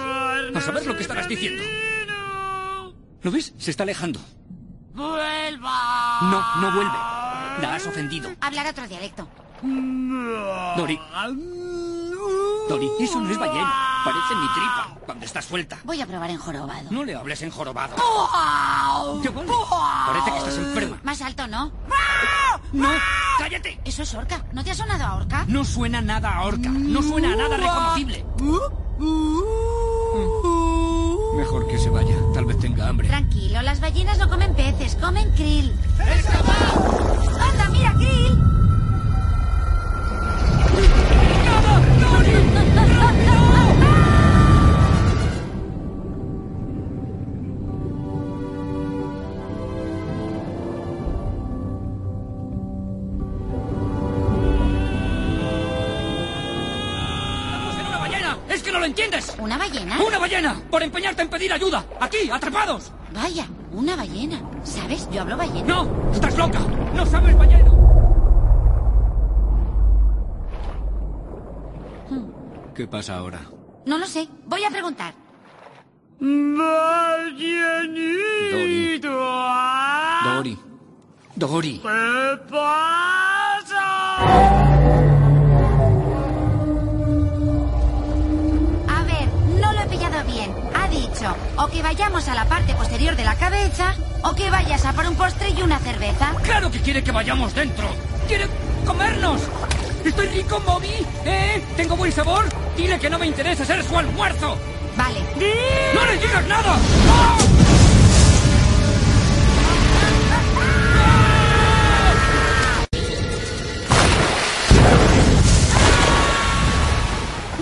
[0.55, 1.63] a saber lo que estarás diciendo.
[3.21, 3.53] ¿Lo ves?
[3.57, 4.19] Se está alejando.
[4.93, 6.19] ¡Vuelva!
[6.21, 6.97] No, no vuelve.
[7.61, 8.31] La has ofendido.
[8.41, 9.27] Hablar otro dialecto.
[10.77, 10.99] Dori.
[12.69, 13.84] Dori, eso no es ballena.
[14.05, 15.79] Parece mi tripa cuando está suelta.
[15.83, 16.91] Voy a probar en jorobado.
[16.91, 17.95] No le hables en jorobado.
[19.23, 19.31] ¿Qué?
[19.31, 20.99] Parece que estás enferma.
[21.01, 21.71] Más alto, ¿no?
[22.71, 22.89] No,
[23.39, 23.79] cállate.
[23.83, 24.45] Eso es orca.
[24.53, 25.45] ¿No te ha sonado a orca?
[25.47, 26.69] No suena nada a orca.
[26.69, 28.23] No suena a nada reconocible.
[31.35, 32.15] Mejor que se vaya.
[32.33, 33.07] Tal vez tenga hambre.
[33.07, 35.73] Tranquilo, las ballenas no comen peces, comen krill.
[37.39, 38.44] ¡Anda, mira, krill!
[58.95, 59.35] Entiendes?
[59.37, 60.01] ¿Una ballena?
[60.01, 60.55] ¡Una ballena!
[60.71, 61.83] ¡Por empeñarte en pedir ayuda!
[61.99, 62.93] ¡Aquí, atrapados!
[63.13, 64.39] Vaya, una ballena.
[64.63, 65.09] ¿Sabes?
[65.11, 65.67] Yo hablo ballena.
[65.67, 66.11] ¡No!
[66.13, 66.59] ¡Estás loca!
[66.93, 67.71] ¡No sabes ballena!
[72.73, 73.41] ¿Qué pasa ahora?
[73.85, 74.29] No lo sé.
[74.45, 75.13] Voy a preguntar.
[76.19, 76.69] Ballenito.
[80.23, 80.57] Dori.
[81.35, 81.79] Dori.
[81.79, 83.75] ¿Qué pasa?
[91.57, 95.05] O que vayamos a la parte posterior de la cabeza o que vayas a por
[95.07, 96.33] un postre y una cerveza.
[96.43, 97.87] ¡Claro que quiere que vayamos dentro!
[98.27, 98.47] ¡Quiere
[98.85, 99.41] comernos!
[100.03, 101.05] ¿Estoy rico, Moby?
[101.25, 101.63] ¿Eh?
[101.75, 102.45] ¿Tengo buen sabor?
[102.77, 104.57] Dile que no me interesa ser su almuerzo.
[104.95, 105.19] Vale.
[105.93, 106.77] ¡No le digas nada!
[107.09, 107.37] ¡Ah!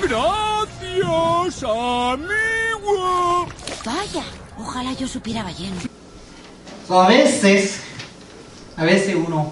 [0.02, 2.53] ¡Gracias, amigo!
[3.86, 4.24] Vaya,
[4.58, 5.76] ojalá yo supiera ballena.
[6.88, 7.82] So, a veces,
[8.78, 9.52] a veces uno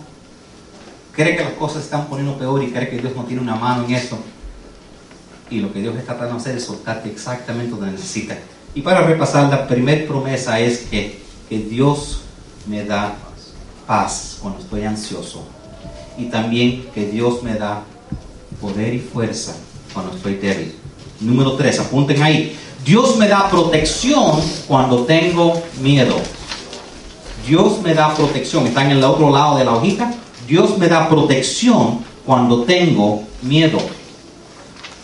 [1.13, 3.85] cree que las cosas están poniendo peor y cree que Dios no tiene una mano
[3.85, 4.17] en eso.
[5.49, 8.37] Y lo que Dios está tratando de hacer es soltarte exactamente donde necesitas.
[8.73, 12.21] Y para repasar, la primera promesa es que, que Dios
[12.67, 13.15] me da
[13.85, 15.45] paz cuando estoy ansioso.
[16.17, 17.83] Y también que Dios me da
[18.61, 19.55] poder y fuerza
[19.93, 20.73] cuando estoy débil.
[21.19, 22.57] Número tres, apunten ahí.
[22.85, 26.15] Dios me da protección cuando tengo miedo.
[27.45, 28.65] Dios me da protección.
[28.65, 30.11] Están en el otro lado de la hojita.
[30.47, 33.79] Dios me da protección cuando tengo miedo.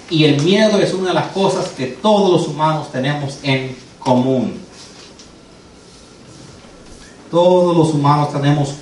[0.09, 4.53] Y el miedo es una de las cosas que todos los humanos tenemos en común.
[7.29, 8.75] Todos los humanos tenemos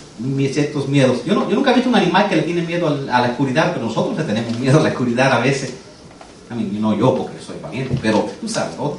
[0.53, 1.25] ciertos miedos.
[1.25, 3.87] Yo, yo nunca he visto un animal que le tiene miedo a la oscuridad, pero
[3.87, 5.73] nosotros le tenemos miedo a la oscuridad a veces.
[6.55, 8.97] Mean, no yo porque soy valiente, pero tú sabes, ot-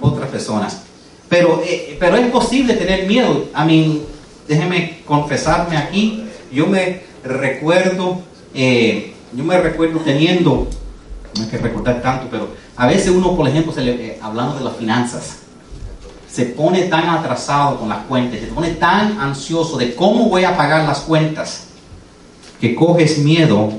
[0.00, 0.82] otras personas.
[1.28, 3.46] Pero, eh, pero es posible tener miedo.
[3.54, 4.00] I mean,
[4.46, 6.24] déjeme confesarme aquí.
[6.52, 8.20] Yo me recuerdo,
[8.54, 10.66] eh, yo me recuerdo teniendo,
[11.36, 14.64] no hay que recordar tanto, pero a veces uno, por ejemplo, se eh, hablando de
[14.64, 15.36] las finanzas,
[16.32, 20.56] se pone tan atrasado con las cuentas, se pone tan ansioso de cómo voy a
[20.56, 21.64] pagar las cuentas,
[22.60, 23.70] que coges miedo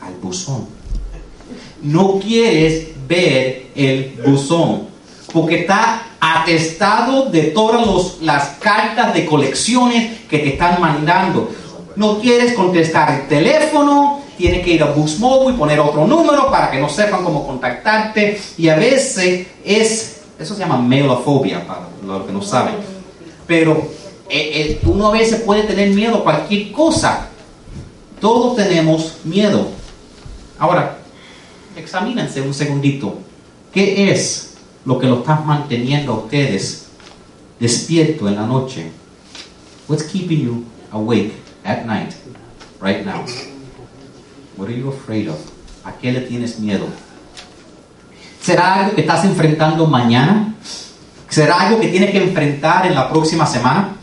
[0.00, 0.66] al buzón.
[1.82, 4.88] No quieres ver el buzón,
[5.32, 11.50] porque está atestado de todas las cartas de colecciones que te están mandando.
[11.96, 16.70] No quieres contestar el teléfono, tienes que ir a Mobile y poner otro número para
[16.70, 18.40] que no sepan cómo contactarte.
[18.56, 22.76] Y a veces es, eso se llama mailofobia, para los que no saben.
[23.46, 23.72] Pero
[24.28, 27.28] eh, eh, uno a veces puede tener miedo a cualquier cosa.
[28.20, 29.66] Todos tenemos miedo.
[30.58, 31.01] Ahora,
[31.76, 33.18] examínense un segundito.
[33.72, 34.54] ¿Qué es
[34.84, 36.86] lo que lo está manteniendo a ustedes
[37.58, 38.90] despierto en la noche?
[39.88, 41.32] What's keeping you awake
[41.64, 42.12] at night,
[42.80, 43.24] right now?
[44.56, 45.38] What are you afraid of?
[45.84, 46.86] ¿A qué le tienes miedo?
[48.40, 50.54] ¿Será algo que estás enfrentando mañana?
[51.28, 53.96] ¿Será algo que tienes que enfrentar en la próxima semana?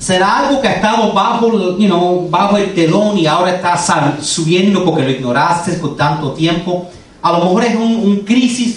[0.00, 3.76] ¿Será algo que ha estado bajo, you know, bajo el telón y ahora está
[4.22, 6.88] subiendo porque lo ignoraste por tanto tiempo?
[7.20, 8.74] A lo mejor es un, crisis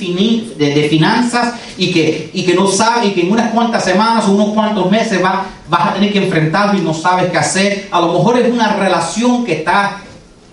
[0.57, 4.25] de, de finanzas y que, y que no sabes, y que en unas cuantas semanas
[4.27, 7.87] o unos cuantos meses va- vas a tener que enfrentarlo y no sabes qué hacer.
[7.89, 10.01] A lo mejor es una relación que está,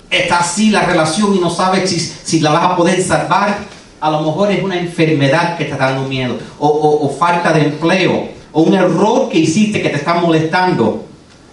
[0.08, 3.58] está así, la relación, y no sabes si, si la vas a poder salvar.
[4.00, 6.68] A lo mejor es una enfermedad que te está dando miedo, o-
[7.02, 11.04] o falta de empleo, o un error que hiciste que te está molestando.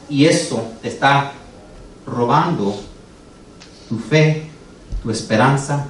[0.10, 1.34] Y eso te está
[2.06, 2.76] robando
[3.90, 4.50] tu fe,
[5.04, 5.88] tu esperanza,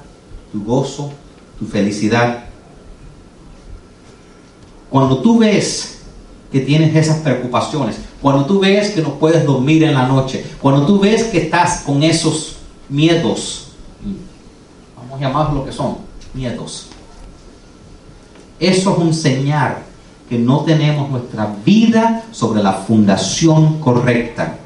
[0.52, 1.12] tu gozo,
[1.60, 2.46] tu felicidad.
[4.89, 6.00] Cuando tú ves
[6.52, 10.86] que tienes esas preocupaciones, cuando tú ves que no puedes dormir en la noche, cuando
[10.86, 12.56] tú ves que estás con esos
[12.89, 13.67] miedos,
[14.96, 15.98] vamos a llamarlos lo que son,
[16.34, 16.88] miedos,
[18.60, 19.87] eso es un señal
[20.29, 24.57] que no tenemos nuestra vida sobre la fundación correcta.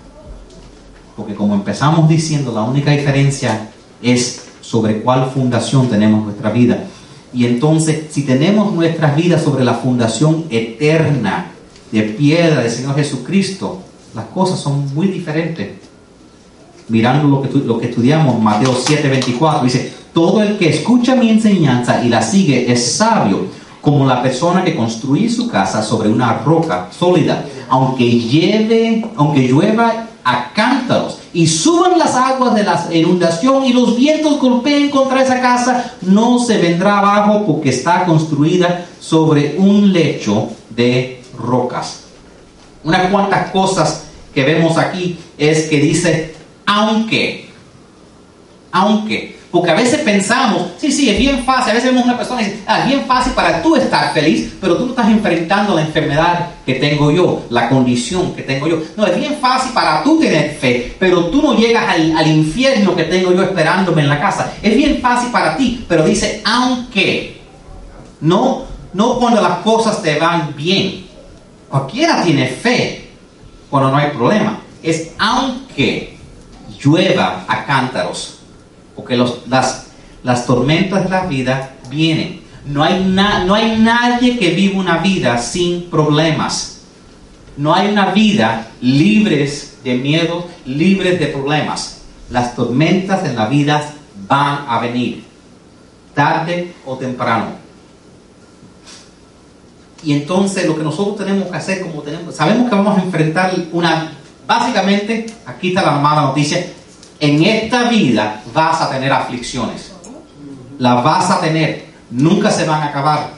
[1.16, 3.70] Porque como empezamos diciendo, la única diferencia
[4.02, 6.86] es sobre cuál fundación tenemos nuestra vida.
[7.34, 11.52] Y entonces, si tenemos nuestras vidas sobre la fundación eterna
[11.92, 13.80] de piedra del Señor Jesucristo,
[14.16, 15.70] las cosas son muy diferentes.
[16.90, 22.04] Mirando lo que, lo que estudiamos, Mateo 7:24, dice, todo el que escucha mi enseñanza
[22.04, 23.48] y la sigue es sabio,
[23.82, 30.08] como la persona que construye su casa sobre una roca sólida, aunque lleve, aunque llueva
[30.24, 35.42] a cántaros y suban las aguas de la inundación y los vientos golpeen contra esa
[35.42, 42.04] casa, no se vendrá abajo porque está construida sobre un lecho de rocas.
[42.84, 47.50] Unas cuantas cosas que vemos aquí es que dice, aunque,
[48.72, 52.42] aunque, porque a veces pensamos, sí, sí, es bien fácil, a veces vemos una persona
[52.42, 55.76] y dice, ah, es bien fácil para tú estar feliz, pero tú no estás enfrentando
[55.76, 58.78] la enfermedad que tengo yo, la condición que tengo yo.
[58.96, 62.96] No, es bien fácil para tú tener fe, pero tú no llegas al, al infierno
[62.96, 64.54] que tengo yo esperándome en la casa.
[64.62, 67.42] Es bien fácil para ti, pero dice, aunque,
[68.22, 71.08] no, no cuando las cosas te van bien.
[71.68, 73.10] Cualquiera tiene fe
[73.70, 74.60] cuando no hay problema.
[74.82, 76.18] Es aunque
[76.82, 78.41] llueva a cántaros.
[78.96, 79.86] Porque las,
[80.24, 82.42] las tormentas de la vida vienen.
[82.66, 86.82] No hay, na- no hay nadie que viva una vida sin problemas.
[87.58, 92.02] No hay una vida libres de miedo, libres de problemas.
[92.30, 93.84] Las tormentas en la vida
[94.28, 95.24] van a venir,
[96.14, 97.62] tarde o temprano.
[100.04, 103.54] Y entonces lo que nosotros tenemos que hacer, como tenemos, sabemos que vamos a enfrentar
[103.72, 104.14] una,
[104.48, 106.66] básicamente, aquí está la mala noticia,
[107.22, 109.92] en esta vida vas a tener aflicciones.
[110.80, 113.30] Las vas a tener, nunca se van a acabar.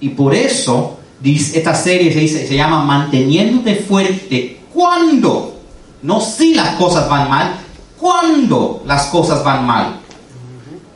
[0.00, 5.60] Y por eso esta serie se, dice, se llama Manteniéndote fuerte cuando,
[6.02, 7.54] no si las cosas van mal,
[7.98, 10.00] cuando las cosas van mal.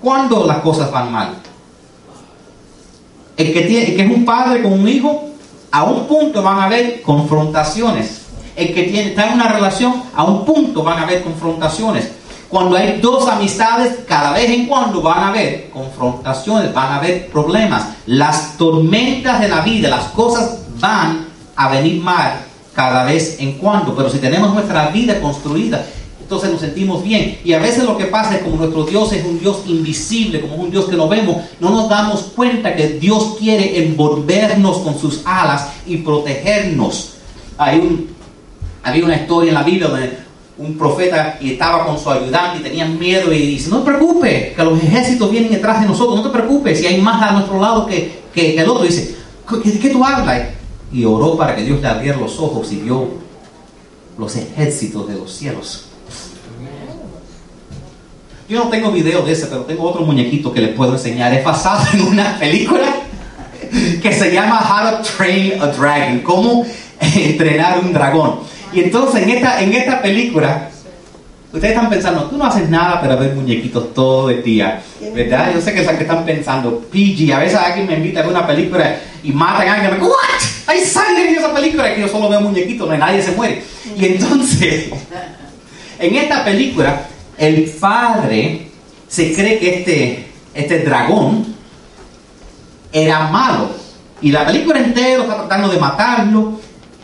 [0.00, 1.34] Cuando las cosas van mal.
[3.36, 5.30] El que, tiene, el que es un padre con un hijo,
[5.70, 8.17] a un punto van a haber confrontaciones.
[8.58, 12.10] El que tiene, está en una relación, a un punto van a haber confrontaciones.
[12.48, 17.28] Cuando hay dos amistades, cada vez en cuando van a haber confrontaciones, van a haber
[17.28, 17.86] problemas.
[18.06, 22.40] Las tormentas de la vida, las cosas van a venir mal
[22.74, 23.94] cada vez en cuando.
[23.94, 25.86] Pero si tenemos nuestra vida construida,
[26.20, 27.38] entonces nos sentimos bien.
[27.44, 30.54] Y a veces lo que pasa es como nuestro Dios es un Dios invisible, como
[30.54, 34.98] es un Dios que no vemos, no nos damos cuenta que Dios quiere envolvernos con
[34.98, 37.14] sus alas y protegernos.
[37.56, 38.17] Hay un,
[38.82, 40.18] había una historia en la Biblia donde
[40.58, 44.54] un profeta y estaba con su ayudante y tenían miedo y dice, no te preocupes,
[44.54, 47.60] que los ejércitos vienen detrás de nosotros, no te preocupes, si hay más a nuestro
[47.60, 48.84] lado que, que, que el otro.
[48.84, 49.16] Dice,
[49.64, 50.48] ¿de qué tú hablas?
[50.92, 53.08] Y oró para que Dios le abriera los ojos y vio
[54.18, 55.84] los ejércitos de los cielos.
[58.48, 61.32] Yo no tengo video de ese, pero tengo otro muñequito que les puedo enseñar.
[61.34, 62.94] Es basado en una película
[64.02, 66.66] que se llama How to Train a Dragon, cómo
[67.00, 68.40] entrenar un dragón.
[68.72, 70.68] Y entonces en esta, en esta película,
[71.52, 74.82] ustedes están pensando, tú no haces nada para ver muñequitos todo el día,
[75.14, 75.52] ¿verdad?
[75.54, 78.32] Yo sé que es que están pensando, PG, a veces alguien me invita a ver
[78.32, 80.12] una película y matan a alguien, me ¿what?
[80.66, 83.62] Hay sangre en esa película, que yo solo veo muñequitos, no hay nadie se muere.
[83.96, 84.90] Y entonces,
[85.98, 87.06] en esta película,
[87.38, 88.68] el padre
[89.08, 91.54] se cree que este, este dragón
[92.92, 93.70] era malo.
[94.20, 96.60] Y la película entera está tratando de matarlo.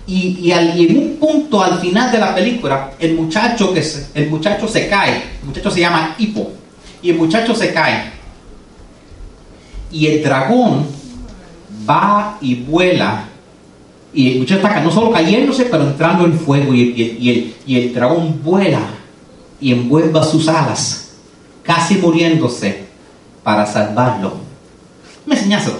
[0.07, 3.82] Y, y, al- y en un punto al final de la película, el muchacho, que
[3.82, 5.22] se, el muchacho se cae.
[5.40, 6.52] El muchacho se llama Hippo.
[7.02, 8.12] Y el muchacho se cae.
[9.90, 10.86] Y el dragón
[11.88, 13.24] va y vuela.
[14.12, 16.74] Y el muchacho está no solo cayéndose, pero entrando en fuego.
[16.74, 16.80] Y,
[17.18, 18.80] y- el, y el dragón vuela
[19.61, 21.12] y envuelve sus alas,
[21.62, 22.84] casi muriéndose,
[23.42, 24.34] para salvarlo.
[25.24, 25.76] Me enseñáselo.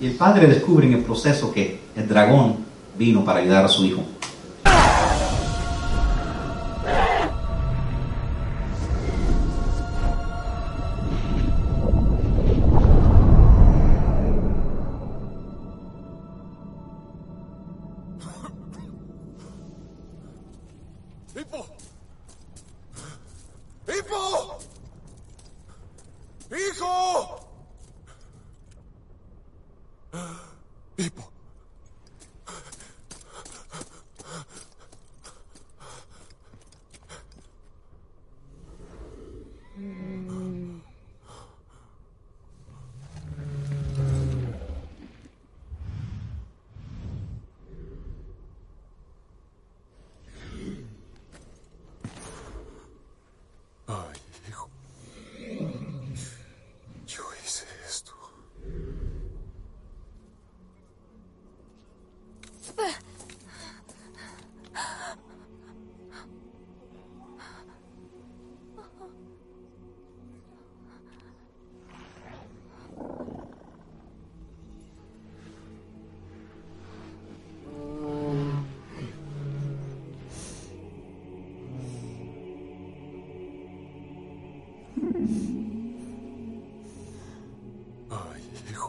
[0.00, 2.56] Y el padre descubre en el proceso que el dragón
[2.96, 4.02] vino para ayudar a su hijo.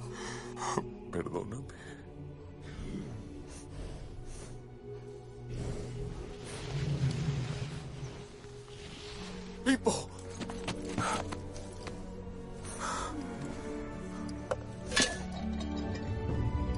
[1.12, 1.64] Perdóname.
[9.66, 10.10] Hipo.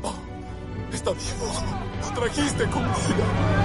[0.04, 0.14] Oh,
[0.92, 1.52] está vivo.
[2.02, 3.61] Lo trajiste conmigo.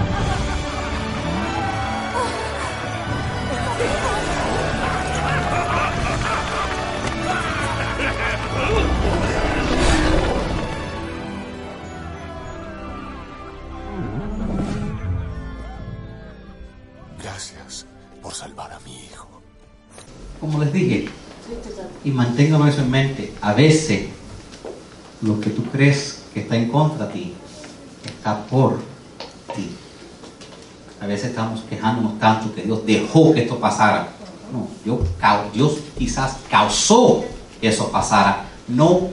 [22.69, 24.07] Eso en mente, a veces
[25.23, 27.35] lo que tú crees que está en contra de ti
[28.05, 28.79] está por
[29.55, 29.71] ti.
[31.01, 34.09] A veces estamos quejándonos tanto que Dios dejó que esto pasara.
[34.53, 35.01] No, Dios,
[35.53, 37.25] Dios quizás causó
[37.61, 39.09] que eso pasara, no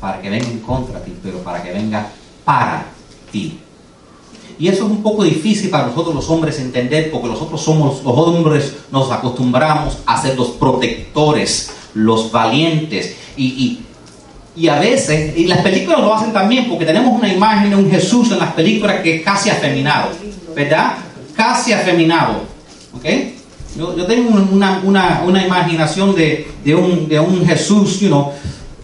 [0.00, 2.08] para que venga en contra de ti, pero para que venga
[2.44, 2.86] para
[3.30, 3.60] ti.
[4.58, 8.16] Y eso es un poco difícil para nosotros los hombres entender, porque nosotros somos, los
[8.16, 13.16] hombres nos acostumbramos a ser los protectores, los valientes.
[13.36, 13.82] Y, y,
[14.54, 17.90] y a veces, y las películas lo hacen también, porque tenemos una imagen de un
[17.90, 20.10] Jesús en las películas que es casi afeminado,
[20.54, 20.96] ¿verdad?
[21.34, 22.42] Casi afeminado,
[22.94, 23.04] ¿ok?
[23.76, 28.32] Yo, yo tengo una, una, una imaginación de, de, un, de un Jesús, you know,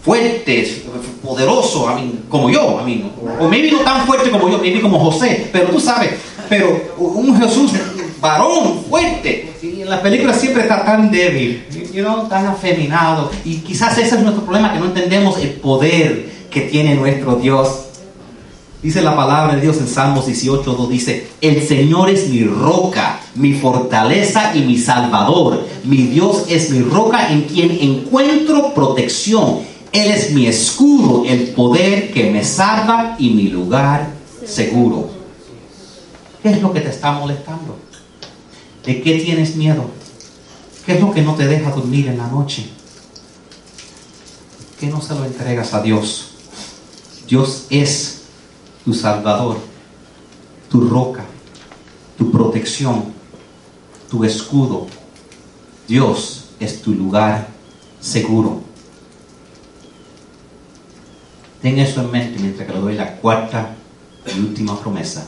[0.03, 0.83] fuerte,
[1.23, 4.81] poderoso, I mean, como yo, I mean, o maybe no tan fuerte como yo, maybe
[4.81, 6.13] como José, pero tú sabes,
[6.47, 7.71] pero un Jesús
[8.19, 9.53] varón, fuerte,
[9.89, 14.43] las películas siempre está tan débil, you know, tan afeminado, y quizás ese es nuestro
[14.43, 17.85] problema, que no entendemos el poder que tiene nuestro Dios.
[18.81, 23.19] Dice la palabra de Dios en Salmos 18, 2, dice, el Señor es mi roca,
[23.35, 25.65] mi fortaleza y mi salvador.
[25.83, 29.59] Mi Dios es mi roca en quien encuentro protección.
[29.91, 34.07] Él es mi escudo, el poder que me salva y mi lugar
[34.45, 35.09] seguro.
[36.41, 37.88] ¿Qué es lo que te está molestando?
[38.89, 39.85] ¿De qué tienes miedo?
[40.83, 42.67] ¿Qué es lo que no te deja dormir en la noche?
[44.79, 46.29] ¿Qué no se lo entregas a Dios?
[47.27, 48.21] Dios es
[48.83, 49.59] tu salvador,
[50.71, 51.23] tu roca,
[52.17, 53.13] tu protección,
[54.09, 54.87] tu escudo.
[55.87, 57.47] Dios es tu lugar
[57.99, 58.63] seguro.
[61.61, 63.75] Ten eso en mente mientras que le doy la cuarta
[64.35, 65.27] y última promesa.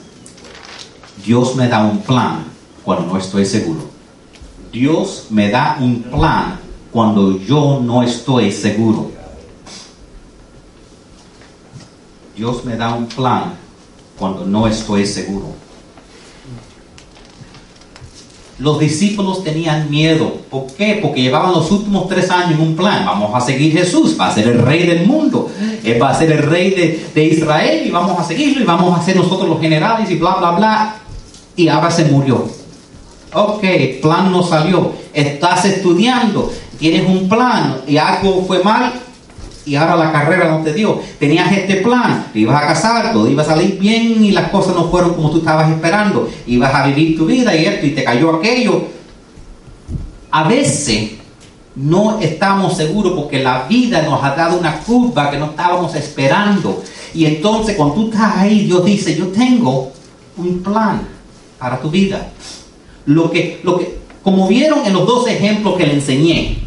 [1.24, 2.51] Dios me da un plan
[2.84, 3.82] cuando no estoy seguro.
[4.72, 6.60] Dios me da un plan
[6.92, 9.12] cuando yo no estoy seguro.
[12.36, 13.54] Dios me da un plan
[14.18, 15.48] cuando no estoy seguro.
[18.60, 20.38] Los discípulos tenían miedo.
[20.50, 21.00] ¿Por qué?
[21.02, 23.06] Porque llevaban los últimos tres años en un plan.
[23.06, 25.50] Vamos a seguir Jesús, va a ser el rey del mundo.
[25.84, 28.98] Él va a ser el rey de, de Israel y vamos a seguirlo y vamos
[28.98, 30.96] a ser nosotros los generales y bla, bla, bla.
[31.56, 32.61] Y ahora se murió.
[33.34, 33.64] Ok,
[34.02, 34.92] plan no salió.
[35.14, 38.94] Estás estudiando, tienes un plan y algo fue mal
[39.66, 41.00] y ahora la carrera no te dio.
[41.20, 44.90] Tenías este plan, ibas a casar, todo iba a salir bien y las cosas no
[44.90, 46.30] fueron como tú estabas esperando.
[46.46, 48.84] Ibas a vivir tu vida y esto y te cayó aquello.
[50.32, 51.12] A veces
[51.76, 56.84] no estamos seguros porque la vida nos ha dado una curva que no estábamos esperando.
[57.14, 59.92] Y entonces cuando tú estás ahí, Dios dice, yo tengo
[60.38, 61.02] un plan
[61.60, 62.30] para tu vida.
[63.06, 66.60] Lo que, lo que, como vieron en los dos ejemplos que le enseñé,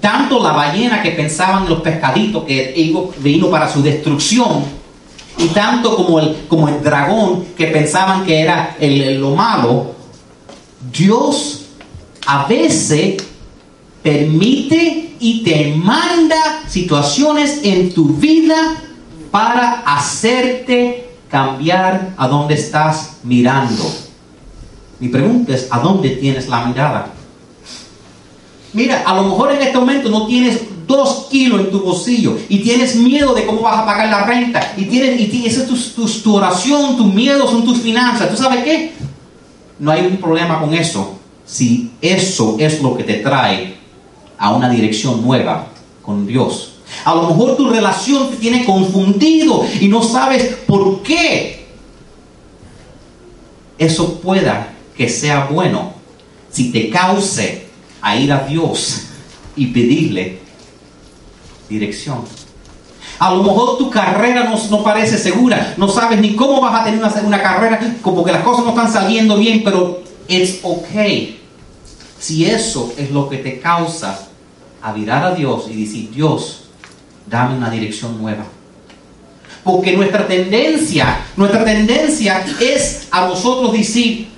[0.00, 4.80] tanto la ballena que pensaban los pescaditos que vino para su destrucción,
[5.38, 9.94] y tanto como el, como el dragón que pensaban que era el, lo malo,
[10.92, 11.66] Dios
[12.26, 13.22] a veces
[14.02, 18.82] permite y te manda situaciones en tu vida
[19.30, 23.84] para hacerte cambiar a donde estás mirando.
[25.00, 27.12] Mi pregunta es, ¿a dónde tienes la mirada?
[28.74, 32.58] Mira, a lo mejor en este momento no tienes dos kilos en tu bolsillo y
[32.58, 35.76] tienes miedo de cómo vas a pagar la renta y tienes, y esa es tu,
[35.76, 38.30] tu, tu oración, tus miedos son tus finanzas.
[38.30, 38.92] ¿Tú sabes qué?
[39.78, 43.76] No hay un problema con eso si eso es lo que te trae
[44.38, 45.66] a una dirección nueva
[46.02, 46.74] con Dios.
[47.04, 51.66] A lo mejor tu relación te tiene confundido y no sabes por qué.
[53.78, 54.69] Eso pueda
[55.00, 55.94] que sea bueno
[56.52, 57.68] si te cause
[58.02, 59.04] a ir a Dios
[59.56, 60.40] y pedirle
[61.70, 62.20] dirección.
[63.18, 66.84] A lo mejor tu carrera no, no, parece segura, no sabes ni cómo vas a
[66.84, 70.90] tener una, una carrera, como que las cosas no están saliendo bien, pero es ok.
[72.18, 74.28] Si eso es lo que te causa
[74.82, 76.64] a mirar a Dios y decir, Dios,
[77.26, 78.44] dame una dirección nueva.
[79.64, 84.29] Porque nuestra tendencia, nuestra tendencia es a nosotros decir,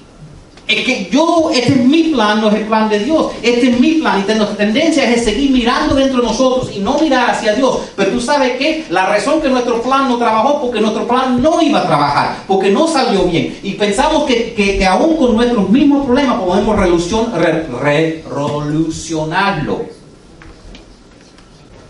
[0.75, 3.33] es que yo, este es mi plan, no es el plan de Dios.
[3.43, 4.25] Este es mi plan.
[4.27, 7.79] Y nuestra tendencia es seguir mirando dentro de nosotros y no mirar hacia Dios.
[7.97, 11.61] Pero tú sabes que la razón que nuestro plan no trabajó, porque nuestro plan no
[11.61, 13.59] iba a trabajar, porque no salió bien.
[13.62, 19.87] Y pensamos que, que, aún con nuestros mismos problemas podemos revolucion, re, re, revolucionarlo.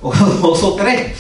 [0.03, 0.13] O
[0.43, 1.13] dos o tres.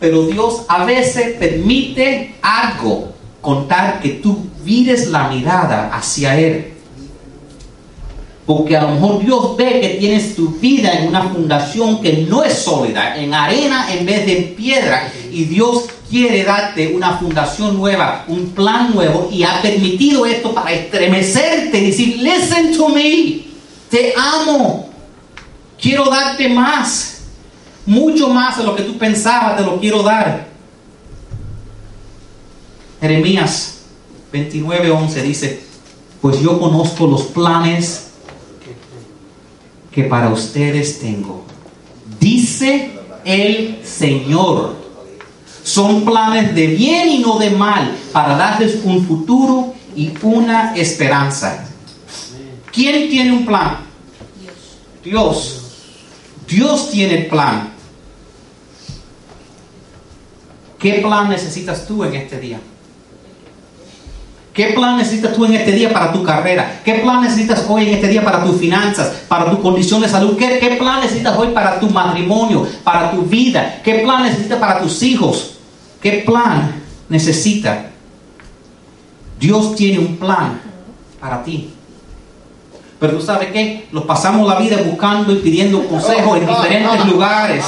[0.00, 6.72] Pero Dios a veces permite algo contar que tú vires la mirada hacia Él.
[8.44, 12.44] Porque a lo mejor Dios ve que tienes tu vida en una fundación que no
[12.44, 15.10] es sólida, en arena en vez de en piedra.
[15.32, 19.28] Y Dios quiere darte una fundación nueva, un plan nuevo.
[19.32, 23.46] Y ha permitido esto para estremecerte y decir, listen to me,
[23.90, 24.90] te amo,
[25.80, 27.14] quiero darte más.
[27.84, 30.46] Mucho más de lo que tú pensabas, te lo quiero dar.
[33.00, 33.75] Jeremías
[34.36, 35.60] 29:11 dice,
[36.20, 38.08] pues yo conozco los planes
[39.92, 41.44] que para ustedes tengo.
[42.20, 42.90] Dice
[43.24, 44.76] el Señor.
[45.62, 51.66] Son planes de bien y no de mal para darles un futuro y una esperanza.
[52.72, 53.78] ¿Quién tiene un plan?
[55.02, 55.62] Dios.
[56.46, 57.72] Dios tiene el plan.
[60.78, 62.60] ¿Qué plan necesitas tú en este día?
[64.56, 66.80] ¿Qué plan necesitas tú en este día para tu carrera?
[66.82, 70.34] ¿Qué plan necesitas hoy en este día para tus finanzas, para tu condición de salud?
[70.38, 73.82] ¿Qué, plan necesitas hoy para tu matrimonio, para tu vida?
[73.84, 75.58] ¿Qué plan necesitas para tus hijos?
[76.00, 76.72] ¿Qué plan
[77.10, 77.90] necesita?
[79.38, 80.58] Dios tiene un plan
[81.20, 81.74] para ti.
[82.98, 83.88] Pero tú sabes qué?
[83.92, 87.62] Nos pasamos la vida buscando y pidiendo consejos en diferentes lugares.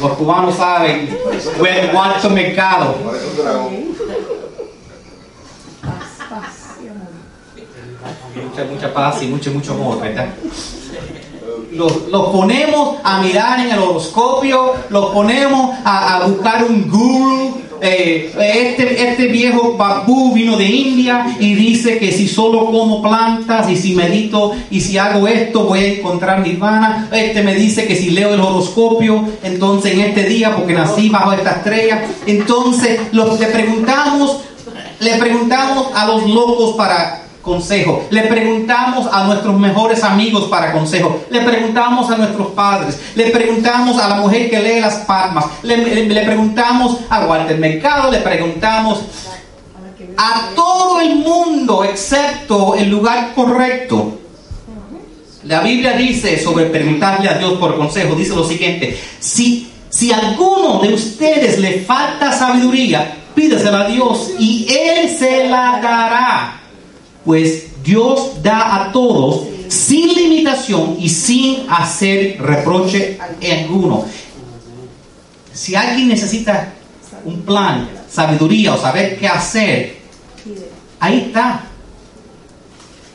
[0.00, 1.18] Los cubanos saben,
[1.58, 2.94] fue cuarto mercado.
[8.52, 10.26] Mucha, mucha paz y mucho, mucho amor, ¿verdad?
[11.72, 17.62] Los, los ponemos a mirar en el horoscopio, los ponemos a, a buscar un guru.
[17.80, 23.70] Eh, este, este viejo babú vino de India y dice que si solo como plantas
[23.70, 27.08] y si medito y si hago esto voy a encontrar nirvana.
[27.10, 31.32] Este me dice que si leo el horoscopio, entonces en este día, porque nací bajo
[31.32, 34.42] esta estrella, entonces le preguntamos,
[35.00, 38.06] le preguntamos a los locos para consejo.
[38.10, 41.20] Le preguntamos a nuestros mejores amigos para consejo.
[41.30, 42.98] Le preguntamos a nuestros padres.
[43.16, 45.44] Le preguntamos a la mujer que lee las palmas.
[45.62, 48.10] Le, le- le preguntamos a Walter Mercado.
[48.10, 49.00] Le preguntamos
[50.16, 54.18] a todo el mundo excepto el lugar correcto.
[55.44, 60.78] La Biblia dice sobre preguntarle a Dios por consejo, dice lo siguiente, si, si alguno
[60.80, 66.60] de ustedes le falta sabiduría, pídesela a Dios y Él se la dará.
[67.24, 73.18] Pues Dios da a todos sin limitación y sin hacer reproche
[73.50, 74.04] alguno.
[75.52, 76.74] Si alguien necesita
[77.24, 79.96] un plan, sabiduría o saber qué hacer,
[81.00, 81.64] ahí está.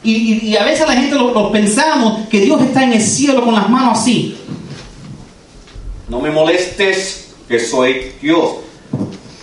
[0.03, 3.53] Y, a veces la gente lo, lo pensamos que Dios está en el cielo con
[3.53, 4.37] las manos así.
[6.07, 8.66] No me molestes, que soy Dios.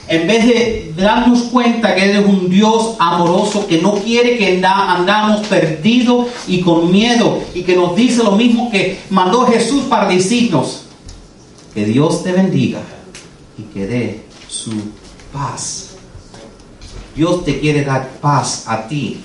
[0.06, 4.56] En vez de darnos cuenta que Él es un Dios amoroso que no quiere que
[4.56, 9.84] anda- andamos perdidos y con miedo y que nos dice lo mismo que mandó Jesús
[9.84, 10.82] para decirnos.
[11.72, 12.80] Que Dios te bendiga
[13.58, 14.70] y que dé su
[15.32, 15.94] paz.
[17.16, 19.20] Dios te quiere dar paz a ti.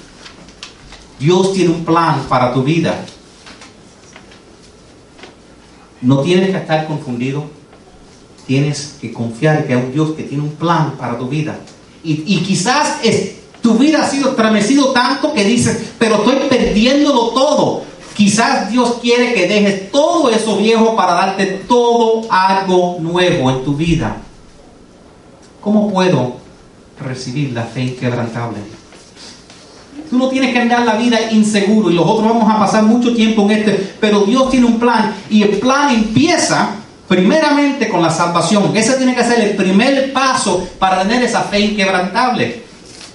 [1.20, 3.06] Dios tiene un plan para tu vida.
[6.02, 7.44] No tienes que estar confundido.
[8.50, 11.60] Tienes que confiar que hay un Dios que tiene un plan para tu vida.
[12.04, 12.98] Y, y quizás
[13.62, 17.84] tu vida ha sido estremecido tanto que dices, pero estoy perdiéndolo todo.
[18.18, 23.76] Quizás Dios quiere que dejes todo eso viejo para darte todo algo nuevo en tu
[23.76, 24.18] vida.
[25.62, 26.38] ¿Cómo puedo
[27.00, 28.58] recibir la fe inquebrantable?
[30.10, 33.44] Tú no tienes que andar la vida inseguro y nosotros vamos a pasar mucho tiempo
[33.44, 36.79] en este, pero Dios tiene un plan y el plan empieza
[37.10, 38.72] primeramente con la salvación.
[38.78, 42.64] Ese tiene que ser el primer paso para tener esa fe inquebrantable.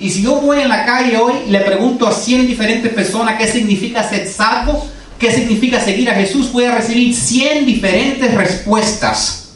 [0.00, 3.38] Y si yo voy en la calle hoy y le pregunto a 100 diferentes personas
[3.38, 4.84] qué significa ser salvo,
[5.18, 9.52] qué significa seguir a Jesús, voy a recibir 100 diferentes respuestas.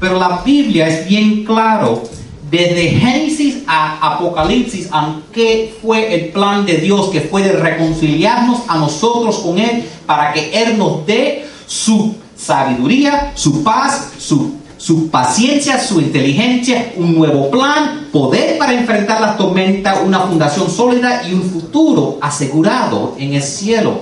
[0.00, 2.02] Pero la Biblia es bien claro,
[2.50, 8.78] desde Génesis a Apocalipsis, aunque fue el plan de Dios que fue de reconciliarnos a
[8.78, 15.78] nosotros con Él para que Él nos dé su sabiduría, su paz, su, su paciencia,
[15.78, 21.42] su inteligencia, un nuevo plan, poder para enfrentar las tormentas, una fundación sólida y un
[21.42, 24.00] futuro asegurado en el cielo.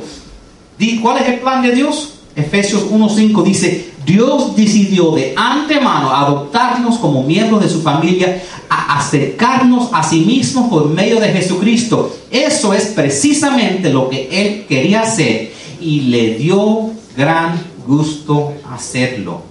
[1.02, 2.14] ¿Cuál es el plan de Dios?
[2.36, 9.88] Efesios 1.5 dice, Dios decidió de antemano adoptarnos como miembros de su familia, a acercarnos
[9.92, 12.14] a sí mismo por medio de Jesucristo.
[12.30, 19.42] Eso es precisamente lo que Él quería hacer y le dio gran gusto hacerlo.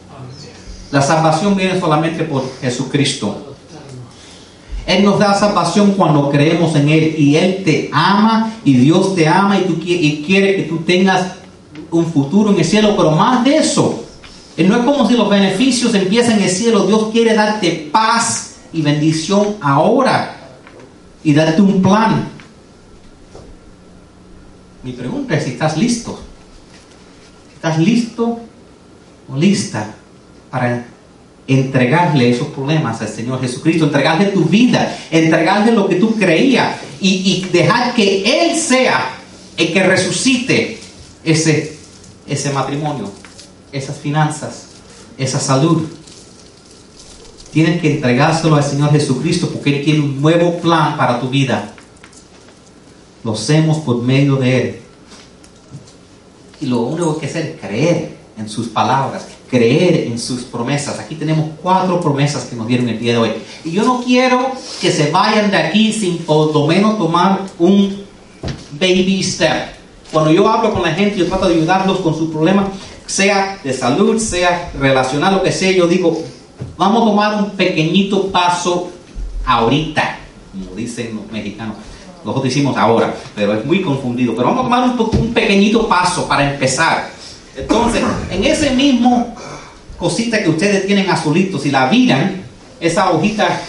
[0.91, 3.55] La salvación viene solamente por Jesucristo.
[4.85, 9.27] Él nos da salvación cuando creemos en Él y Él te ama y Dios te
[9.27, 11.33] ama y, tú, y quiere que tú tengas
[11.91, 14.05] un futuro en el cielo, pero más de eso,
[14.55, 18.55] eh, no es como si los beneficios empiezan en el cielo, Dios quiere darte paz
[18.71, 20.37] y bendición ahora
[21.23, 22.29] y darte un plan.
[24.83, 26.17] Mi pregunta es si estás listo.
[27.57, 28.39] ¿Estás listo
[29.27, 29.95] o lista
[30.51, 30.85] para
[31.47, 37.47] entregarle esos problemas al Señor Jesucristo, entregarle tu vida, entregarle lo que tú creías y,
[37.51, 39.09] dejar que Él sea
[39.57, 40.79] el que resucite
[41.23, 41.77] ese,
[42.27, 43.09] ese matrimonio,
[43.71, 44.67] esas finanzas,
[45.17, 45.87] esa salud.
[47.51, 51.73] Tienes que entregárselo al Señor Jesucristo porque Él tiene un nuevo plan para tu vida.
[53.23, 54.86] Lo hacemos por medio de Él.
[56.59, 60.99] Y lo único que hacer es creer en sus palabras, creer en sus promesas.
[60.99, 63.31] Aquí tenemos cuatro promesas que nos dieron el día de hoy.
[63.63, 68.05] Y yo no quiero que se vayan de aquí sin por lo menos tomar un
[68.79, 69.75] baby step.
[70.11, 72.69] Cuando yo hablo con la gente, yo trato de ayudarlos con su problema,
[73.05, 76.17] sea de salud, sea relacional, lo que sea, yo digo,
[76.77, 78.89] vamos a tomar un pequeñito paso
[79.45, 80.19] ahorita,
[80.51, 81.75] como dicen los mexicanos.
[82.27, 84.35] Nosotros decimos ahora, pero es muy confundido.
[84.35, 87.09] Pero vamos a tomar un, un pequeñito paso para empezar.
[87.55, 89.33] Entonces, en ese mismo
[89.97, 92.41] cosita que ustedes tienen azulito, si la miran,
[92.81, 93.61] esa hojita,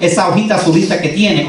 [0.00, 1.46] esa hojita azulita que tienen,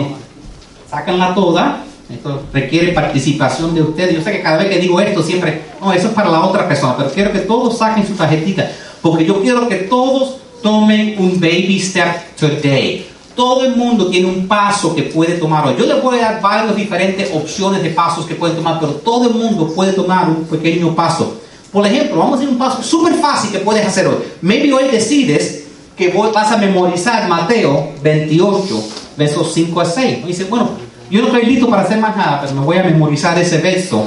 [0.89, 1.85] sácanla toda.
[2.13, 4.15] Esto requiere participación de ustedes.
[4.15, 6.67] Yo sé que cada vez que digo esto siempre, no, eso es para la otra
[6.67, 8.69] persona, pero quiero que todos saquen su tarjetita,
[9.01, 13.14] porque yo quiero que todos tomen un baby step today.
[13.35, 15.75] Todo el mundo tiene un paso que puede tomar hoy.
[15.77, 19.35] Yo voy a dar varias diferentes opciones de pasos que pueden tomar, pero todo el
[19.35, 21.41] mundo puede tomar un pequeño paso.
[21.71, 24.15] Por ejemplo, vamos a hacer un paso súper fácil que puedes hacer hoy.
[24.41, 25.65] Maybe hoy decides
[25.97, 28.83] que vas a memorizar Mateo 28,
[29.17, 30.19] versos 5 a 6.
[30.25, 30.69] Y bueno,
[31.09, 34.05] yo no estoy listo para hacer más nada, pero me voy a memorizar ese verso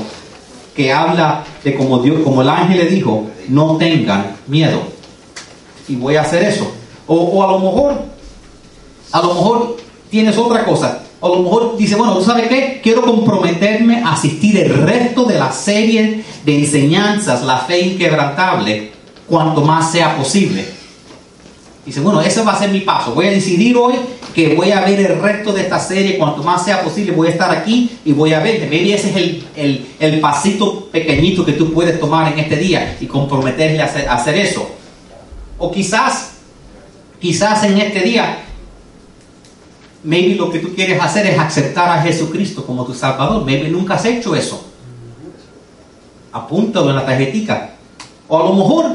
[0.75, 4.81] que habla de como Dios, como el ángel le dijo, no tengan miedo.
[5.89, 6.73] Y voy a hacer eso.
[7.07, 8.03] O a lo mejor,
[9.13, 9.77] a lo mejor
[10.11, 11.05] tienes otra cosa.
[11.21, 12.81] A lo mejor dice, bueno, ¿tú sabes qué?
[12.83, 18.93] Quiero comprometerme a asistir el resto de la serie de enseñanzas, la fe inquebrantable,
[19.27, 20.65] cuanto más sea posible.
[21.85, 23.15] Dice, bueno, ese va a ser mi paso.
[23.15, 23.95] Voy a decidir hoy
[24.35, 27.31] que voy a ver el resto de esta serie, cuanto más sea posible, voy a
[27.31, 28.69] estar aquí y voy a ver.
[28.69, 32.97] Maybe ese es el, el, el pasito pequeñito que tú puedes tomar en este día
[33.01, 34.71] y comprometerte a hacer, a hacer eso.
[35.57, 36.35] O quizás,
[37.21, 38.45] quizás en este día,
[40.05, 43.45] maybe lo que tú quieres hacer es aceptar a Jesucristo como tu Salvador.
[43.45, 44.65] Maybe nunca has hecho eso.
[46.33, 47.75] Apúntalo en la tarjetita.
[48.29, 48.87] O a lo mejor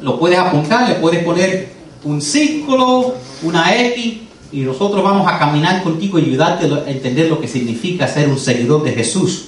[0.00, 1.72] lo puedes apuntar, le puedes poner
[2.04, 4.18] un círculo, una X,
[4.50, 8.38] y nosotros vamos a caminar contigo y ayudarte a entender lo que significa ser un
[8.38, 9.46] seguidor de Jesús.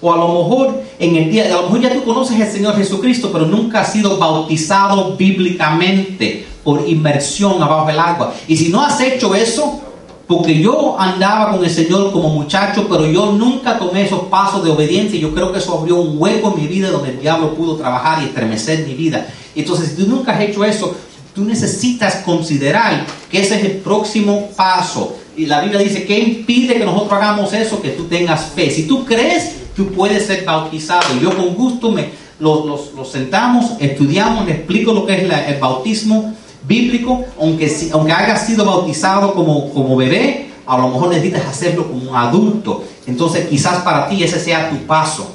[0.00, 2.76] O a lo mejor en el día, a lo mejor ya tú conoces al Señor
[2.76, 8.34] Jesucristo, pero nunca has sido bautizado bíblicamente por inmersión abajo del agua.
[8.48, 9.80] Y si no has hecho eso,
[10.26, 14.70] porque yo andaba con el Señor como muchacho, pero yo nunca tomé esos pasos de
[14.70, 15.18] obediencia.
[15.18, 17.76] y Yo creo que eso abrió un hueco en mi vida donde el diablo pudo
[17.76, 19.26] trabajar y estremecer mi vida.
[19.54, 20.94] Entonces, si tú nunca has hecho eso,
[21.34, 25.16] tú necesitas considerar que ese es el próximo paso.
[25.36, 27.82] Y la Biblia dice, ¿qué impide que nosotros hagamos eso?
[27.82, 28.70] Que tú tengas fe.
[28.70, 31.02] Si tú crees, tú puedes ser bautizado.
[31.20, 36.34] Yo con gusto me los, los- sentamos, estudiamos, le explico lo que es el bautismo
[36.66, 42.10] bíblico, aunque, aunque hayas sido bautizado como, como bebé, a lo mejor necesitas hacerlo como
[42.10, 42.84] un adulto.
[43.06, 45.30] Entonces quizás para ti ese sea tu paso.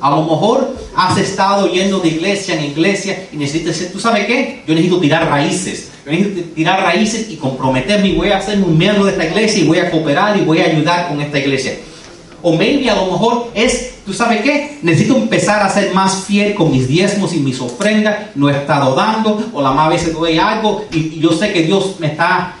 [0.00, 4.62] A lo mejor has estado yendo de iglesia en iglesia y necesitas ¿tú sabes qué?
[4.66, 5.88] Yo necesito tirar raíces.
[6.04, 9.62] Yo necesito tirar raíces y comprometerme y voy a ser un miembro de esta iglesia
[9.62, 11.76] y voy a cooperar y voy a ayudar con esta iglesia.
[12.42, 14.78] O maybe a lo mejor es, ¿tú sabes qué?
[14.82, 18.30] Necesito empezar a ser más fiel con mis diezmos y mis ofrendas.
[18.34, 21.62] No he estado dando, o la más veces doy algo y, y yo sé que
[21.62, 22.56] Dios me está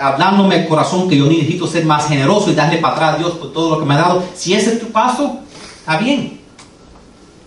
[0.00, 3.32] hablándome el corazón que yo necesito ser más generoso y darle para atrás a Dios
[3.32, 4.24] por todo lo que me ha dado.
[4.34, 5.40] Si ese es tu paso,
[5.78, 6.40] está bien.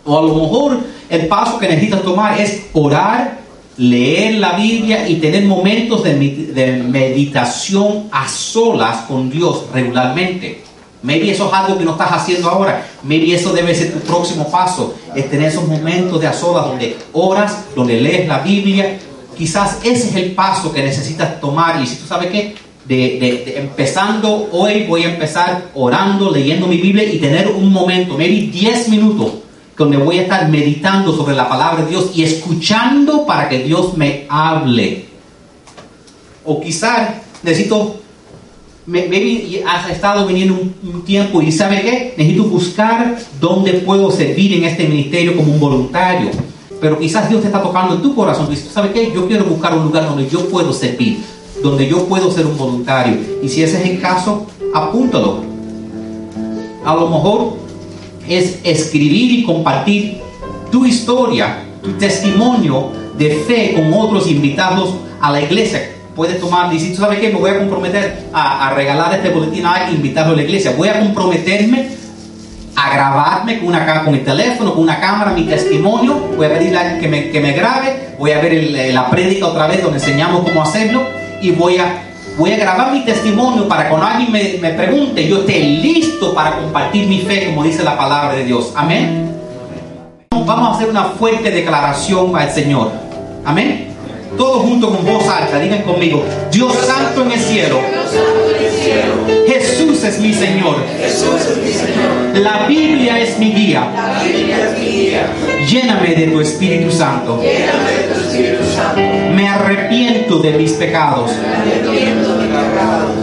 [0.05, 0.79] O a lo mejor
[1.09, 3.39] el paso que necesitas tomar es orar,
[3.77, 10.62] leer la Biblia y tener momentos de, meditación a solas con Dios regularmente.
[11.03, 12.87] Maybe eso es algo que no estás haciendo ahora.
[13.03, 14.95] Maybe eso debe ser tu próximo paso.
[15.13, 18.97] Es tener esos momentos de a solas donde oras, donde lees la Biblia.
[19.37, 21.81] Quizás ese es el paso que necesitas tomar.
[21.81, 27.03] Y si tú sabes qué, de, empezando hoy voy a empezar orando, leyendo mi Biblia
[27.03, 29.33] y tener un momento, maybe 10 minutos,
[29.77, 33.97] donde voy a estar meditando sobre la palabra de Dios y escuchando para que Dios
[33.97, 35.05] me hable.
[36.45, 37.09] O quizás
[37.41, 38.02] necesito
[38.85, 42.13] maybe has estado viniendo un, un tiempo y ¿sabe qué?
[42.17, 46.29] Necesito buscar dónde puedo servir en este ministerio como un voluntario.
[46.81, 48.49] Pero quizás Dios te está tocando en tu corazón.
[48.49, 49.11] Dices, ¿sabe qué?
[49.13, 51.19] Yo quiero buscar un lugar donde yo puedo servir,
[51.61, 53.17] donde yo puedo ser un voluntario.
[53.41, 55.43] Y si ese es el caso, apúntalo.
[56.83, 57.53] A lo mejor
[58.27, 60.17] es escribir y compartir
[60.71, 64.89] tu historia, tu testimonio de fe con otros, invitarlos
[65.21, 65.92] a la iglesia.
[66.15, 67.29] Puedes tomar, decir, ¿tú sabes qué?
[67.29, 70.73] Me voy a comprometer a, a regalar este boletín a alguien, invitarlo a la iglesia.
[70.77, 71.87] Voy a comprometerme
[72.75, 76.15] a grabarme con, una, con el teléfono, con una cámara, mi testimonio.
[76.37, 78.15] Voy a pedirle a alguien que me, que me grabe.
[78.19, 81.01] Voy a ver el- la prédica otra vez donde enseñamos cómo hacerlo.
[81.41, 82.03] Y voy a,
[82.37, 86.57] voy a grabar mi testimonio para cuando alguien me, me pregunte, yo esté listo para
[86.57, 88.71] compartir mi fe, como dice la palabra de Dios.
[88.75, 89.31] Amén.
[90.31, 92.91] vamos a hacer una fuerte declaración al Señor.
[93.45, 93.92] Amén.
[94.37, 97.79] Todos juntos con voz alta, digan conmigo, Dios santo en el cielo,
[99.47, 100.77] Jesús es mi Señor,
[102.33, 103.87] la Biblia es mi guía,
[105.69, 107.39] lléname de tu Espíritu Santo,
[109.35, 111.31] me arrepiento de mis pecados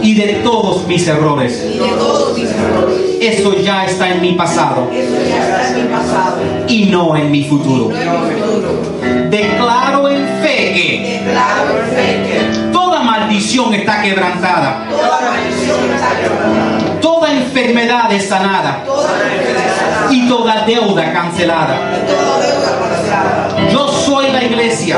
[0.01, 1.65] y de todos mis errores.
[3.21, 4.89] Eso ya está en mi pasado
[6.67, 7.91] y no en mi futuro.
[12.71, 14.85] Toda maldición está quebrantada,
[17.01, 18.83] toda enfermedad es sanada.
[20.09, 21.77] Y toda deuda cancelada.
[23.71, 24.97] Yo soy la iglesia,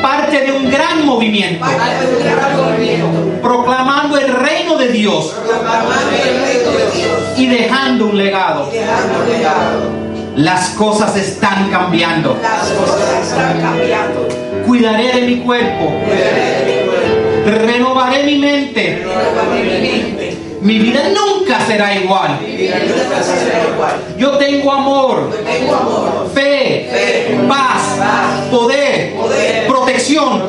[0.00, 1.64] parte de un gran movimiento,
[3.40, 5.34] proclamando el reino de Dios.
[7.36, 8.68] Y dejando un legado.
[10.36, 12.36] Las cosas están cambiando.
[14.66, 15.92] Cuidaré de mi cuerpo.
[17.44, 19.04] Renovaré mi mente.
[20.62, 22.38] Mi vida nunca será igual.
[24.16, 25.30] Yo tengo amor,
[26.32, 27.98] fe, paz,
[28.50, 29.14] poder,
[29.66, 30.42] protección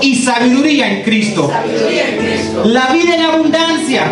[0.00, 1.50] y sabiduría en Cristo.
[2.64, 4.04] La vida en abundancia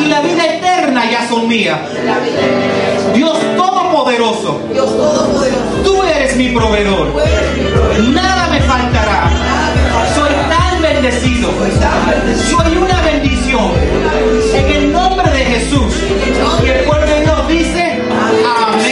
[0.00, 1.78] y la vida eterna ya son mías.
[3.14, 4.60] Dios Todopoderoso,
[5.84, 7.08] Tú, eres mi proveedor.
[8.12, 9.30] Nada me faltará.
[10.14, 11.50] Soy, tan bendecido.
[12.50, 13.64] Soy una bendición.
[13.64, 14.64] Una bendición.
[14.64, 15.94] En el nombre de Jesús.
[16.64, 18.02] Y el pueblo de Dios dice,
[18.56, 18.91] amén.